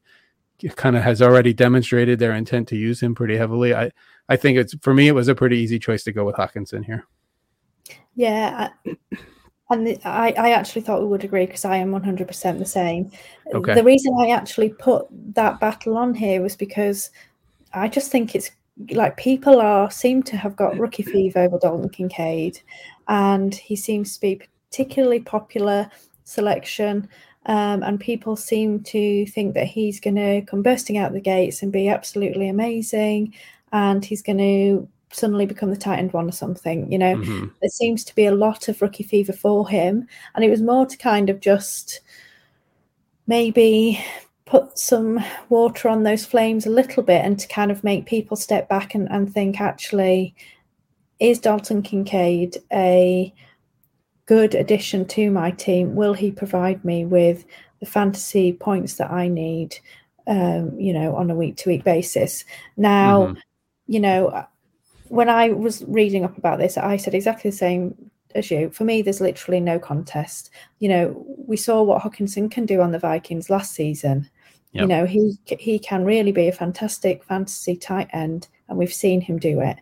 [0.75, 3.91] kind of has already demonstrated their intent to use him pretty heavily, I,
[4.27, 6.83] I think it's for me, it was a pretty easy choice to go with Hockenson
[6.83, 7.05] here.
[8.15, 8.69] Yeah.
[8.87, 8.95] I,
[9.71, 13.11] and the, I, I actually thought we would agree because I am 100% the same.
[13.53, 13.73] Okay.
[13.73, 17.09] The reason I actually put that battle on here was because
[17.73, 18.51] I just think it's
[18.91, 22.59] like people are seem to have got rookie fever over Dalton Kincaid,
[23.07, 25.89] and he seems to be particularly popular
[26.23, 27.07] selection.
[27.47, 31.63] Um, and people seem to think that he's going to come bursting out the gates
[31.63, 33.33] and be absolutely amazing,
[33.71, 36.91] and he's going to suddenly become the tight end one or something.
[36.91, 37.47] You know, mm-hmm.
[37.61, 40.85] there seems to be a lot of rookie fever for him, and it was more
[40.85, 42.01] to kind of just
[43.27, 44.03] maybe
[44.45, 48.35] put some water on those flames a little bit and to kind of make people
[48.35, 50.35] step back and, and think actually
[51.21, 53.33] is Dalton Kincaid a
[54.25, 55.95] good addition to my team?
[55.95, 57.45] Will he provide me with
[57.79, 59.77] the fantasy points that I need,
[60.27, 62.43] um, you know, on a week to week basis?
[62.75, 63.39] Now, mm-hmm.
[63.87, 64.45] you know,
[65.11, 68.69] when I was reading up about this, I said exactly the same as you.
[68.69, 70.51] For me, there's literally no contest.
[70.79, 74.29] You know, we saw what Hockenson can do on the Vikings last season.
[74.71, 74.81] Yep.
[74.81, 79.19] You know, he he can really be a fantastic fantasy tight end, and we've seen
[79.19, 79.75] him do it.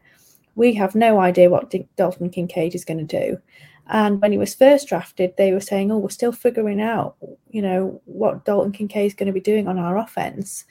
[0.55, 3.37] We have no idea what D- Dalton Kincaid is going to do.
[3.85, 7.17] And when he was first drafted, they were saying, "Oh, we're still figuring out,
[7.51, 10.65] you know, what Dalton Kincaid is going to be doing on our offense."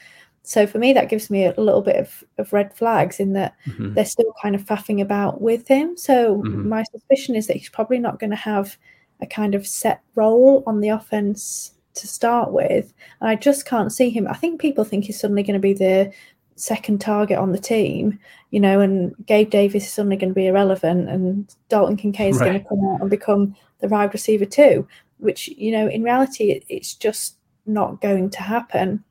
[0.49, 3.55] So for me, that gives me a little bit of, of red flags in that
[3.67, 3.93] mm-hmm.
[3.93, 5.95] they're still kind of faffing about with him.
[5.95, 6.71] So mm-hmm.
[6.71, 8.79] my suspicion is that he's probably not going to have
[9.21, 12.95] a kind of set role on the offense to start with.
[13.21, 14.27] And I just can't see him.
[14.27, 16.11] I think people think he's suddenly going to be the
[16.55, 18.19] second target on the team,
[18.51, 22.41] you know, and Gabe Davis is suddenly going to be irrelevant and Dalton Kincaid is
[22.41, 22.47] right.
[22.47, 24.89] going to come out and become the wide receiver too,
[25.19, 27.37] which, you know, in reality, it's just
[27.67, 29.05] not going to happen.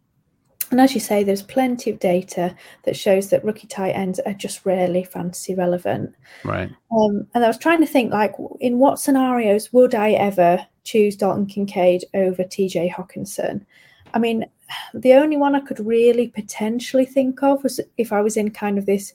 [0.70, 4.34] And as you say, there's plenty of data that shows that rookie tight ends are
[4.34, 6.14] just rarely fantasy relevant.
[6.44, 6.70] Right.
[6.92, 11.16] Um, and I was trying to think, like, in what scenarios would I ever choose
[11.16, 13.66] Dalton Kincaid over TJ Hockenson?
[14.14, 14.46] I mean,
[14.94, 18.78] the only one I could really potentially think of was if I was in kind
[18.78, 19.14] of this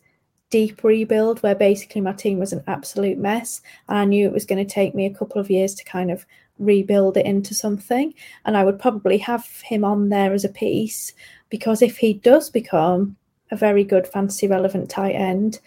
[0.51, 4.45] deep rebuild where basically my team was an absolute mess and I knew it was
[4.45, 6.27] going to take me a couple of years to kind of
[6.59, 8.13] rebuild it into something.
[8.45, 11.13] And I would probably have him on there as a piece
[11.53, 13.15] because if he does become
[13.51, 15.61] a very good fantasy relevant tight end,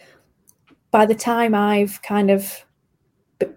[0.89, 2.65] by the time I've kind of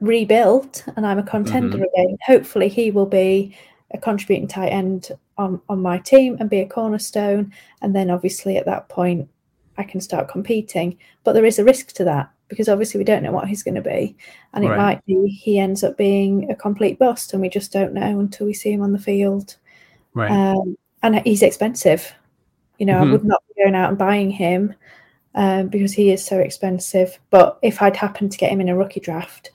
[0.03, 1.87] rebuilt and I'm a contender mm-hmm.
[2.01, 3.57] again, hopefully he will be
[3.95, 7.51] a contributing tight end on, on my team and be a cornerstone.
[7.81, 9.26] And then obviously at that point,
[9.79, 10.99] I can start competing.
[11.24, 13.76] But there is a risk to that because obviously we don't know what he's going
[13.76, 14.14] to be.
[14.53, 14.76] And it right.
[14.76, 18.47] might be he ends up being a complete bust and we just don't know until
[18.47, 19.57] we see him on the field.
[20.12, 20.31] Right.
[20.31, 22.12] Um, and he's expensive.
[22.78, 23.09] You know, mm-hmm.
[23.09, 24.74] I would not be going out and buying him
[25.34, 27.18] um, because he is so expensive.
[27.30, 29.51] But if I'd happened to get him in a rookie draft,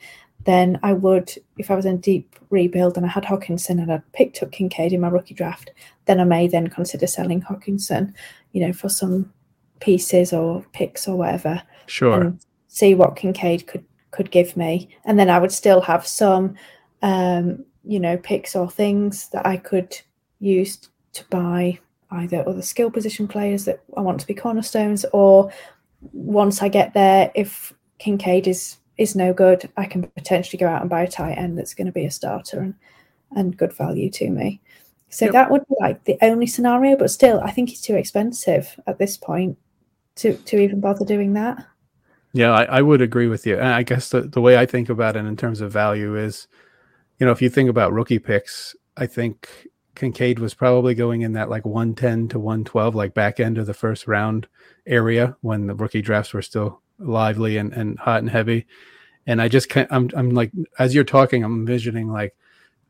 [0.46, 3.92] then I would, if I was in a deep rebuild and I had Hockenson and
[3.92, 5.72] I'd picked up Kincaid in my rookie draft,
[6.06, 8.14] then I may then consider selling Hockenson,
[8.52, 9.32] you know, for some
[9.80, 11.62] pieces or picks or whatever.
[11.86, 12.22] Sure.
[12.22, 16.56] And see what Kincaid could could give me, and then I would still have some,
[17.02, 19.98] um, you know, picks or things that I could
[20.40, 21.80] use to buy
[22.12, 25.52] either other skill position players that I want to be cornerstones, or
[26.12, 30.82] once I get there, if Kincaid is is no good, I can potentially go out
[30.82, 32.76] and buy a tight end that's going to be a starter and
[33.36, 34.62] and good value to me.
[35.10, 35.34] So yep.
[35.34, 38.98] that would be like the only scenario, but still, I think it's too expensive at
[39.00, 39.58] this point
[40.16, 41.66] to to even bother doing that.
[42.34, 43.56] Yeah, I, I would agree with you.
[43.56, 46.48] And I guess the, the way I think about it in terms of value is,
[47.20, 51.34] you know, if you think about rookie picks, I think Kincaid was probably going in
[51.34, 54.48] that like 110 to 112, like back end of the first round
[54.86, 58.66] area when the rookie drafts were still lively and, and hot and heavy.
[59.28, 62.36] And I just can't, I'm, I'm like, as you're talking, I'm envisioning like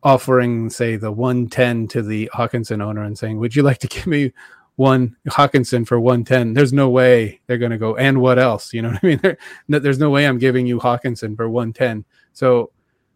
[0.02, 4.08] offering, say, the 110 to the Hockenson owner and saying, Would you like to give
[4.08, 4.34] me
[4.76, 6.54] one Hockenson for 110?
[6.54, 8.74] There's no way they're going to go, and what else?
[8.74, 9.22] You know what I mean?
[9.70, 12.06] There, there's no way I'm giving you Hockenson for 110.
[12.34, 12.72] So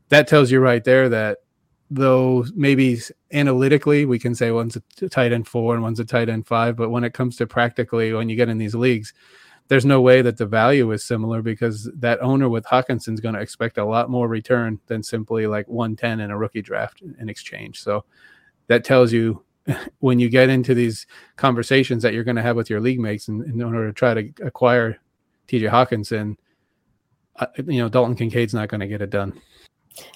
[0.10, 1.40] that tells you right there that
[1.90, 3.00] though maybe
[3.32, 6.76] analytically we can say one's a tight end four and one's a tight end five,
[6.76, 9.14] but when it comes to practically when you get in these leagues,
[9.70, 13.36] there's no way that the value is similar because that owner with Hockenson is going
[13.36, 17.30] to expect a lot more return than simply like 110 in a rookie draft in
[17.30, 17.82] exchange.
[17.82, 18.06] So
[18.68, 19.44] that tells you
[20.00, 23.28] when you get into these conversations that you're going to have with your league mates
[23.28, 24.98] in, in order to try to acquire
[25.48, 26.38] TJ Hockenson,
[27.38, 29.40] uh, you know, Dalton Kincaid's not going to get it done.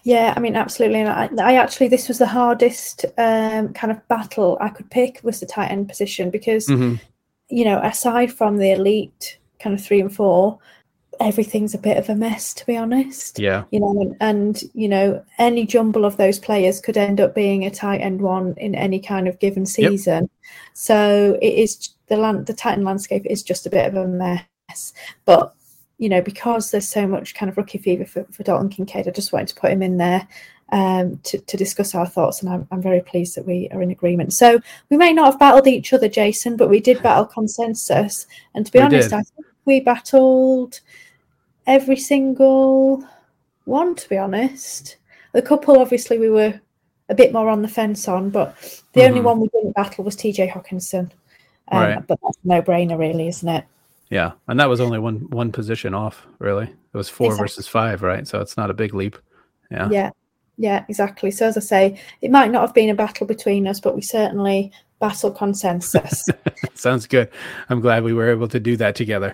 [0.03, 1.01] Yeah, I mean, absolutely.
[1.01, 5.19] And I, I actually, this was the hardest um, kind of battle I could pick
[5.23, 6.95] was the tight end position because, mm-hmm.
[7.49, 10.59] you know, aside from the elite kind of three and four,
[11.19, 13.37] everything's a bit of a mess, to be honest.
[13.37, 13.63] Yeah.
[13.71, 17.65] You know, and, and, you know, any jumble of those players could end up being
[17.65, 20.23] a tight end one in any kind of given season.
[20.23, 20.31] Yep.
[20.73, 24.07] So it is the land, the tight end landscape is just a bit of a
[24.07, 24.93] mess.
[25.25, 25.53] But
[26.01, 29.11] you know, because there's so much kind of rookie fever for, for Dalton Kincaid, I
[29.11, 30.27] just wanted to put him in there
[30.71, 32.41] um, to, to discuss our thoughts.
[32.41, 34.33] And I'm, I'm very pleased that we are in agreement.
[34.33, 38.25] So we may not have battled each other, Jason, but we did battle consensus.
[38.55, 39.15] And to be we honest, did.
[39.15, 40.79] I think we battled
[41.67, 43.07] every single
[43.65, 44.97] one, to be honest.
[45.33, 46.59] The couple, obviously, we were
[47.09, 48.57] a bit more on the fence on, but
[48.93, 49.09] the mm-hmm.
[49.09, 51.11] only one we didn't battle was TJ Hockenson.
[51.67, 52.07] Um, right.
[52.07, 53.65] But that's no brainer, really, isn't it?
[54.11, 56.27] Yeah, and that was only one one position off.
[56.37, 57.43] Really, it was four exactly.
[57.45, 58.27] versus five, right?
[58.27, 59.17] So it's not a big leap.
[59.71, 59.89] Yeah.
[59.89, 60.09] Yeah.
[60.57, 61.31] Yeah, exactly.
[61.31, 64.01] So as I say, it might not have been a battle between us, but we
[64.03, 66.29] certainly battle consensus.
[66.75, 67.29] Sounds good.
[67.69, 69.33] I'm glad we were able to do that together.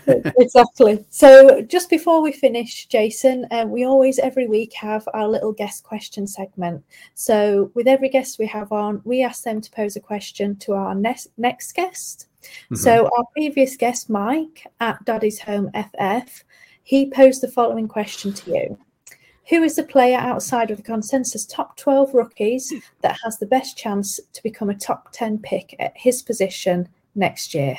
[0.38, 1.04] exactly.
[1.10, 5.84] So just before we finish, Jason, uh, we always every week have our little guest
[5.84, 6.82] question segment.
[7.14, 10.72] So with every guest we have on, we ask them to pose a question to
[10.72, 12.28] our next next guest.
[12.42, 12.76] Mm-hmm.
[12.76, 16.44] So our previous guest, Mike at Daddy's Home FF,
[16.82, 18.78] he posed the following question to you.
[19.48, 23.76] Who is the player outside of the consensus top 12 rookies that has the best
[23.76, 27.76] chance to become a top 10 pick at his position next year?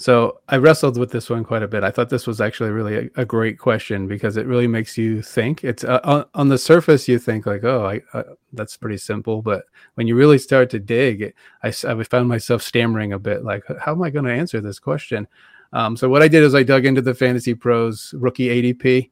[0.00, 1.84] So I wrestled with this one quite a bit.
[1.84, 5.20] I thought this was actually really a, a great question because it really makes you
[5.20, 5.62] think.
[5.62, 8.22] It's uh, on, on, the surface you think like, oh, I, uh,
[8.54, 9.64] that's pretty simple, but
[9.96, 13.92] when you really start to dig, I, I found myself stammering a bit, like, how
[13.92, 15.28] am I going to answer this question?
[15.74, 19.10] Um, so what I did is I dug into the Fantasy Pros rookie ADP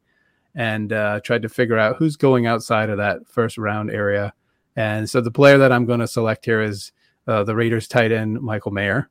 [0.55, 4.33] and uh, tried to figure out who's going outside of that first round area.
[4.75, 6.93] And so the player that I'm going to select here is
[7.27, 9.11] uh, the Raiders tight end Michael Mayer.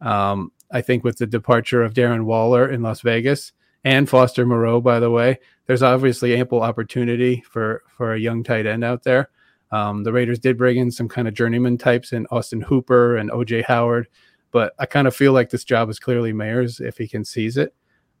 [0.00, 3.52] Um, I think with the departure of Darren Waller in Las Vegas
[3.84, 8.66] and Foster Moreau, by the way, there's obviously ample opportunity for for a young tight
[8.66, 9.30] end out there.
[9.72, 13.30] Um, the Raiders did bring in some kind of journeyman types in Austin Hooper and
[13.30, 14.08] OJ Howard,
[14.50, 17.56] but I kind of feel like this job is clearly Mayer's if he can seize
[17.56, 17.74] it.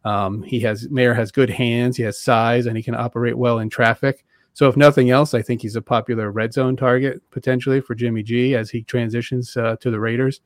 [0.04, 3.58] Um, he has Mayer has good hands, he has size, and he can operate well
[3.58, 4.24] in traffic.
[4.52, 8.22] So if nothing else, I think he's a popular red zone target potentially for Jimmy
[8.22, 10.40] G as he transitions uh, to the Raiders.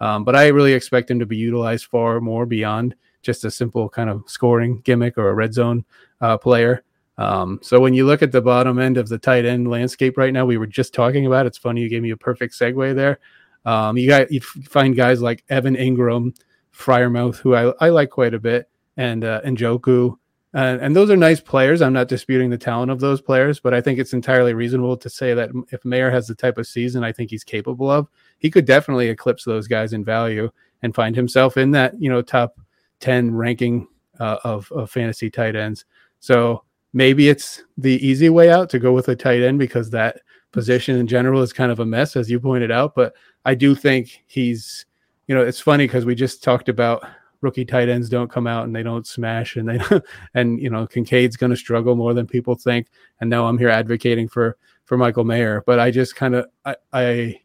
[0.00, 3.88] Um, but I really expect him to be utilized far more beyond just a simple
[3.88, 5.84] kind of scoring gimmick or a red zone
[6.20, 6.82] uh, player.
[7.18, 10.32] Um, so when you look at the bottom end of the tight end landscape right
[10.32, 11.46] now, we were just talking about.
[11.46, 13.18] It's funny you gave me a perfect segue there.
[13.64, 16.36] Um, you got you find guys like Evan Engram,
[16.74, 20.16] Freiermuth, who I, I like quite a bit, and uh, Njoku.
[20.56, 21.82] Uh, and those are nice players.
[21.82, 25.10] I'm not disputing the talent of those players, but I think it's entirely reasonable to
[25.10, 28.50] say that if Mayer has the type of season I think he's capable of, he
[28.50, 30.50] could definitely eclipse those guys in value
[30.82, 32.58] and find himself in that you know top
[33.00, 33.86] 10 ranking
[34.18, 35.84] uh, of, of fantasy tight ends.
[36.20, 40.20] So maybe it's the easy way out to go with a tight end because that
[40.52, 42.94] position in general is kind of a mess, as you pointed out.
[42.94, 44.86] But I do think he's,
[45.26, 47.04] you know, it's funny because we just talked about
[47.40, 49.80] rookie tight ends don't come out and they don't smash and they
[50.34, 52.88] and you know Kincaid's going to struggle more than people think
[53.20, 56.76] and now I'm here advocating for for Michael Mayer but I just kind of I,
[56.92, 57.40] I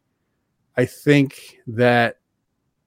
[0.76, 2.18] I think that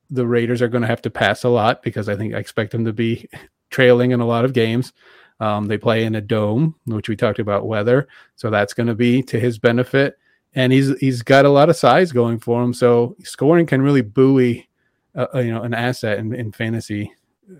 [0.09, 2.71] the Raiders are going to have to pass a lot because I think I expect
[2.71, 3.27] them to be
[3.69, 4.93] trailing in a lot of games.
[5.39, 8.95] Um, they play in a dome, which we talked about weather, so that's going to
[8.95, 10.17] be to his benefit.
[10.53, 14.01] And he's he's got a lot of size going for him, so scoring can really
[14.01, 14.69] buoy
[15.15, 17.11] uh, you know an asset in, in fantasy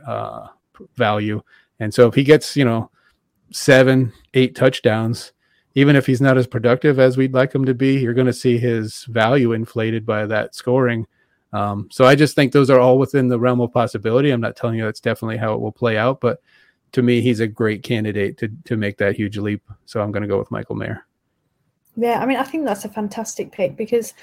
[0.06, 0.48] uh,
[0.96, 1.42] value.
[1.80, 2.90] And so if he gets you know
[3.52, 5.34] seven, eight touchdowns,
[5.76, 8.34] even if he's not as productive as we'd like him to be, you're going to
[8.34, 11.06] see his value inflated by that scoring.
[11.54, 14.32] Um, so I just think those are all within the realm of possibility.
[14.32, 16.42] I'm not telling you that's definitely how it will play out, but
[16.92, 19.62] to me, he's a great candidate to to make that huge leap.
[19.86, 21.06] So I'm going to go with Michael Mayer.
[21.98, 24.14] Yeah, I mean, I think that's a fantastic pick because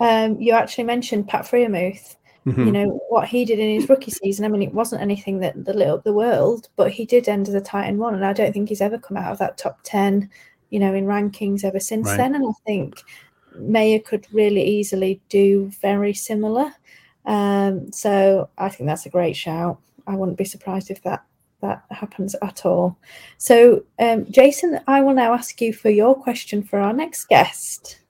[0.00, 2.16] um, you actually mentioned Pat Freiermuth.
[2.46, 2.66] Mm-hmm.
[2.66, 4.44] You know what he did in his rookie season.
[4.44, 7.48] I mean, it wasn't anything that, that lit up the world, but he did end
[7.48, 9.58] as a tight end one, and I don't think he's ever come out of that
[9.58, 10.28] top ten,
[10.70, 12.16] you know, in rankings ever since right.
[12.16, 12.34] then.
[12.34, 13.00] And I think
[13.54, 16.72] Mayer could really easily do very similar.
[17.26, 19.78] Um, so I think that's a great shout.
[20.08, 21.24] I wouldn't be surprised if that
[21.60, 22.96] that happens at all.
[23.38, 28.00] So, um, Jason, I will now ask you for your question for our next guest.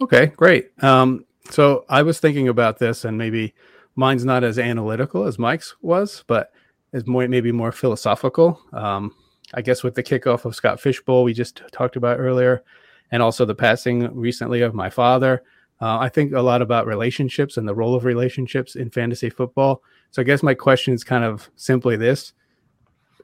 [0.00, 0.70] Okay, great.
[0.82, 3.52] Um, so I was thinking about this, and maybe
[3.96, 6.52] mine's not as analytical as Mike's was, but
[6.92, 8.60] is more maybe more philosophical.
[8.72, 9.14] Um,
[9.52, 12.64] I guess with the kickoff of Scott Fish Bowl we just talked about earlier,
[13.10, 15.42] and also the passing recently of my father.
[15.80, 19.82] Uh, I think a lot about relationships and the role of relationships in fantasy football.
[20.12, 22.32] So I guess my question is kind of simply this: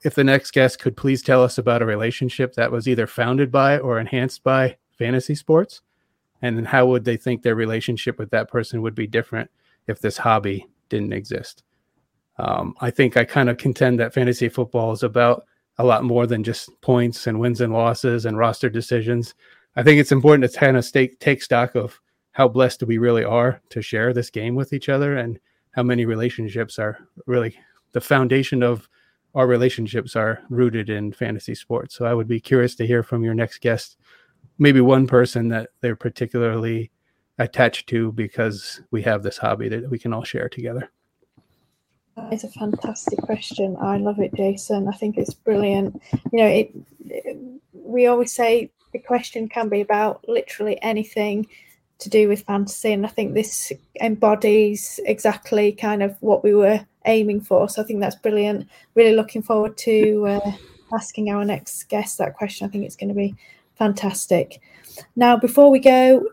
[0.05, 3.51] If the next guest could please tell us about a relationship that was either founded
[3.51, 5.81] by or enhanced by fantasy sports,
[6.43, 9.51] and then how would they think their relationship with that person would be different
[9.91, 11.63] if this hobby didn't exist?
[12.39, 15.45] Um, I think I kind of contend that fantasy football is about
[15.79, 19.35] a lot more than just points and wins and losses and roster decisions.
[19.77, 22.01] I think it's important to kind of stay, take stock of
[22.33, 25.39] how blessed we really are to share this game with each other and
[25.73, 27.57] how many relationships are really
[27.93, 28.89] the foundation of
[29.35, 31.95] our relationships are rooted in fantasy sports.
[31.95, 33.97] So I would be curious to hear from your next guest,
[34.59, 36.91] maybe one person that they're particularly
[37.41, 40.91] attached to because we have this hobby that we can all share together.
[42.17, 43.77] That is a fantastic question.
[43.81, 44.89] I love it, Jason.
[44.89, 46.01] I think it's brilliant.
[46.33, 46.71] You know, it,
[47.07, 47.37] it
[47.73, 51.47] we always say the question can be about literally anything
[51.99, 56.81] to do with fantasy and i think this embodies exactly kind of what we were
[57.05, 60.53] aiming for so i think that's brilliant really looking forward to uh,
[60.95, 63.35] asking our next guest that question i think it's going to be
[63.75, 64.61] fantastic
[65.15, 66.27] now before we go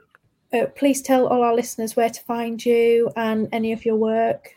[0.54, 4.54] uh, please tell all our listeners where to find you and any of your work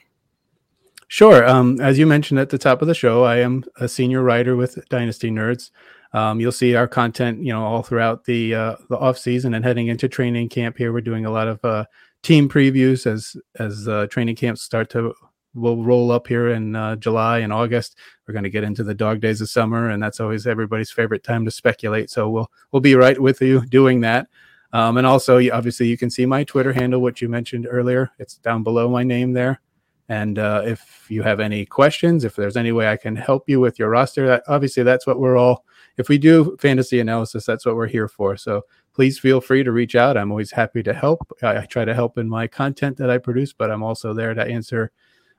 [1.11, 1.45] Sure.
[1.45, 4.55] Um, as you mentioned at the top of the show, I am a senior writer
[4.55, 5.73] with Dynasty Nerds.
[6.13, 9.65] Um, you'll see our content, you know, all throughout the uh, the off season and
[9.65, 10.77] heading into training camp.
[10.79, 11.87] Here, we're doing a lot of uh,
[12.23, 15.13] team previews as as uh, training camps start to
[15.53, 17.99] will roll up here in uh, July and August.
[18.29, 21.25] We're going to get into the dog days of summer, and that's always everybody's favorite
[21.25, 22.11] time to speculate.
[22.11, 24.29] So we'll we'll be right with you doing that.
[24.73, 28.11] Um, and also, obviously, you can see my Twitter handle, which you mentioned earlier.
[28.19, 29.61] It's down below my name there.
[30.09, 33.61] And uh, if you have any questions, if there's any way I can help you
[33.61, 35.65] with your roster, that, obviously that's what we're all
[36.01, 38.37] if we do fantasy analysis, that's what we're here for.
[38.37, 38.63] So
[38.95, 40.17] please feel free to reach out.
[40.17, 41.31] I'm always happy to help.
[41.43, 44.35] I, I try to help in my content that I produce, but I'm also there
[44.35, 44.91] to answer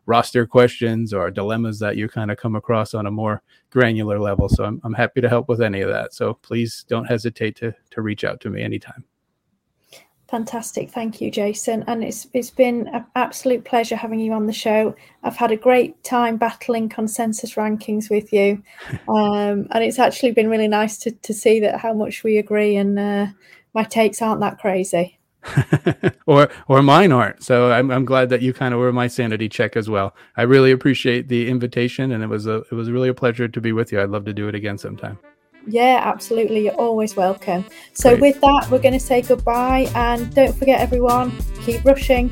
[0.05, 4.49] roster questions or dilemmas that you kind of come across on a more granular level.
[4.49, 6.13] So I'm, I'm happy to help with any of that.
[6.13, 9.03] So please don't hesitate to, to reach out to me anytime.
[10.31, 10.89] Fantastic.
[10.89, 11.83] Thank you, Jason.
[11.87, 14.95] And it's it's been an absolute pleasure having you on the show.
[15.23, 18.63] I've had a great time battling consensus rankings with you.
[19.09, 22.77] Um, and it's actually been really nice to, to see that how much we agree
[22.77, 23.27] and uh,
[23.73, 25.19] my takes aren't that crazy.
[26.25, 27.43] or or mine aren't.
[27.43, 30.15] So I'm I'm glad that you kind of were my sanity check as well.
[30.37, 33.61] I really appreciate the invitation and it was a it was really a pleasure to
[33.61, 34.01] be with you.
[34.01, 35.17] I'd love to do it again sometime.
[35.67, 36.65] Yeah, absolutely.
[36.65, 37.65] You're always welcome.
[37.93, 38.21] So, Great.
[38.21, 39.89] with that, we're going to say goodbye.
[39.95, 41.31] And don't forget, everyone,
[41.61, 42.31] keep rushing.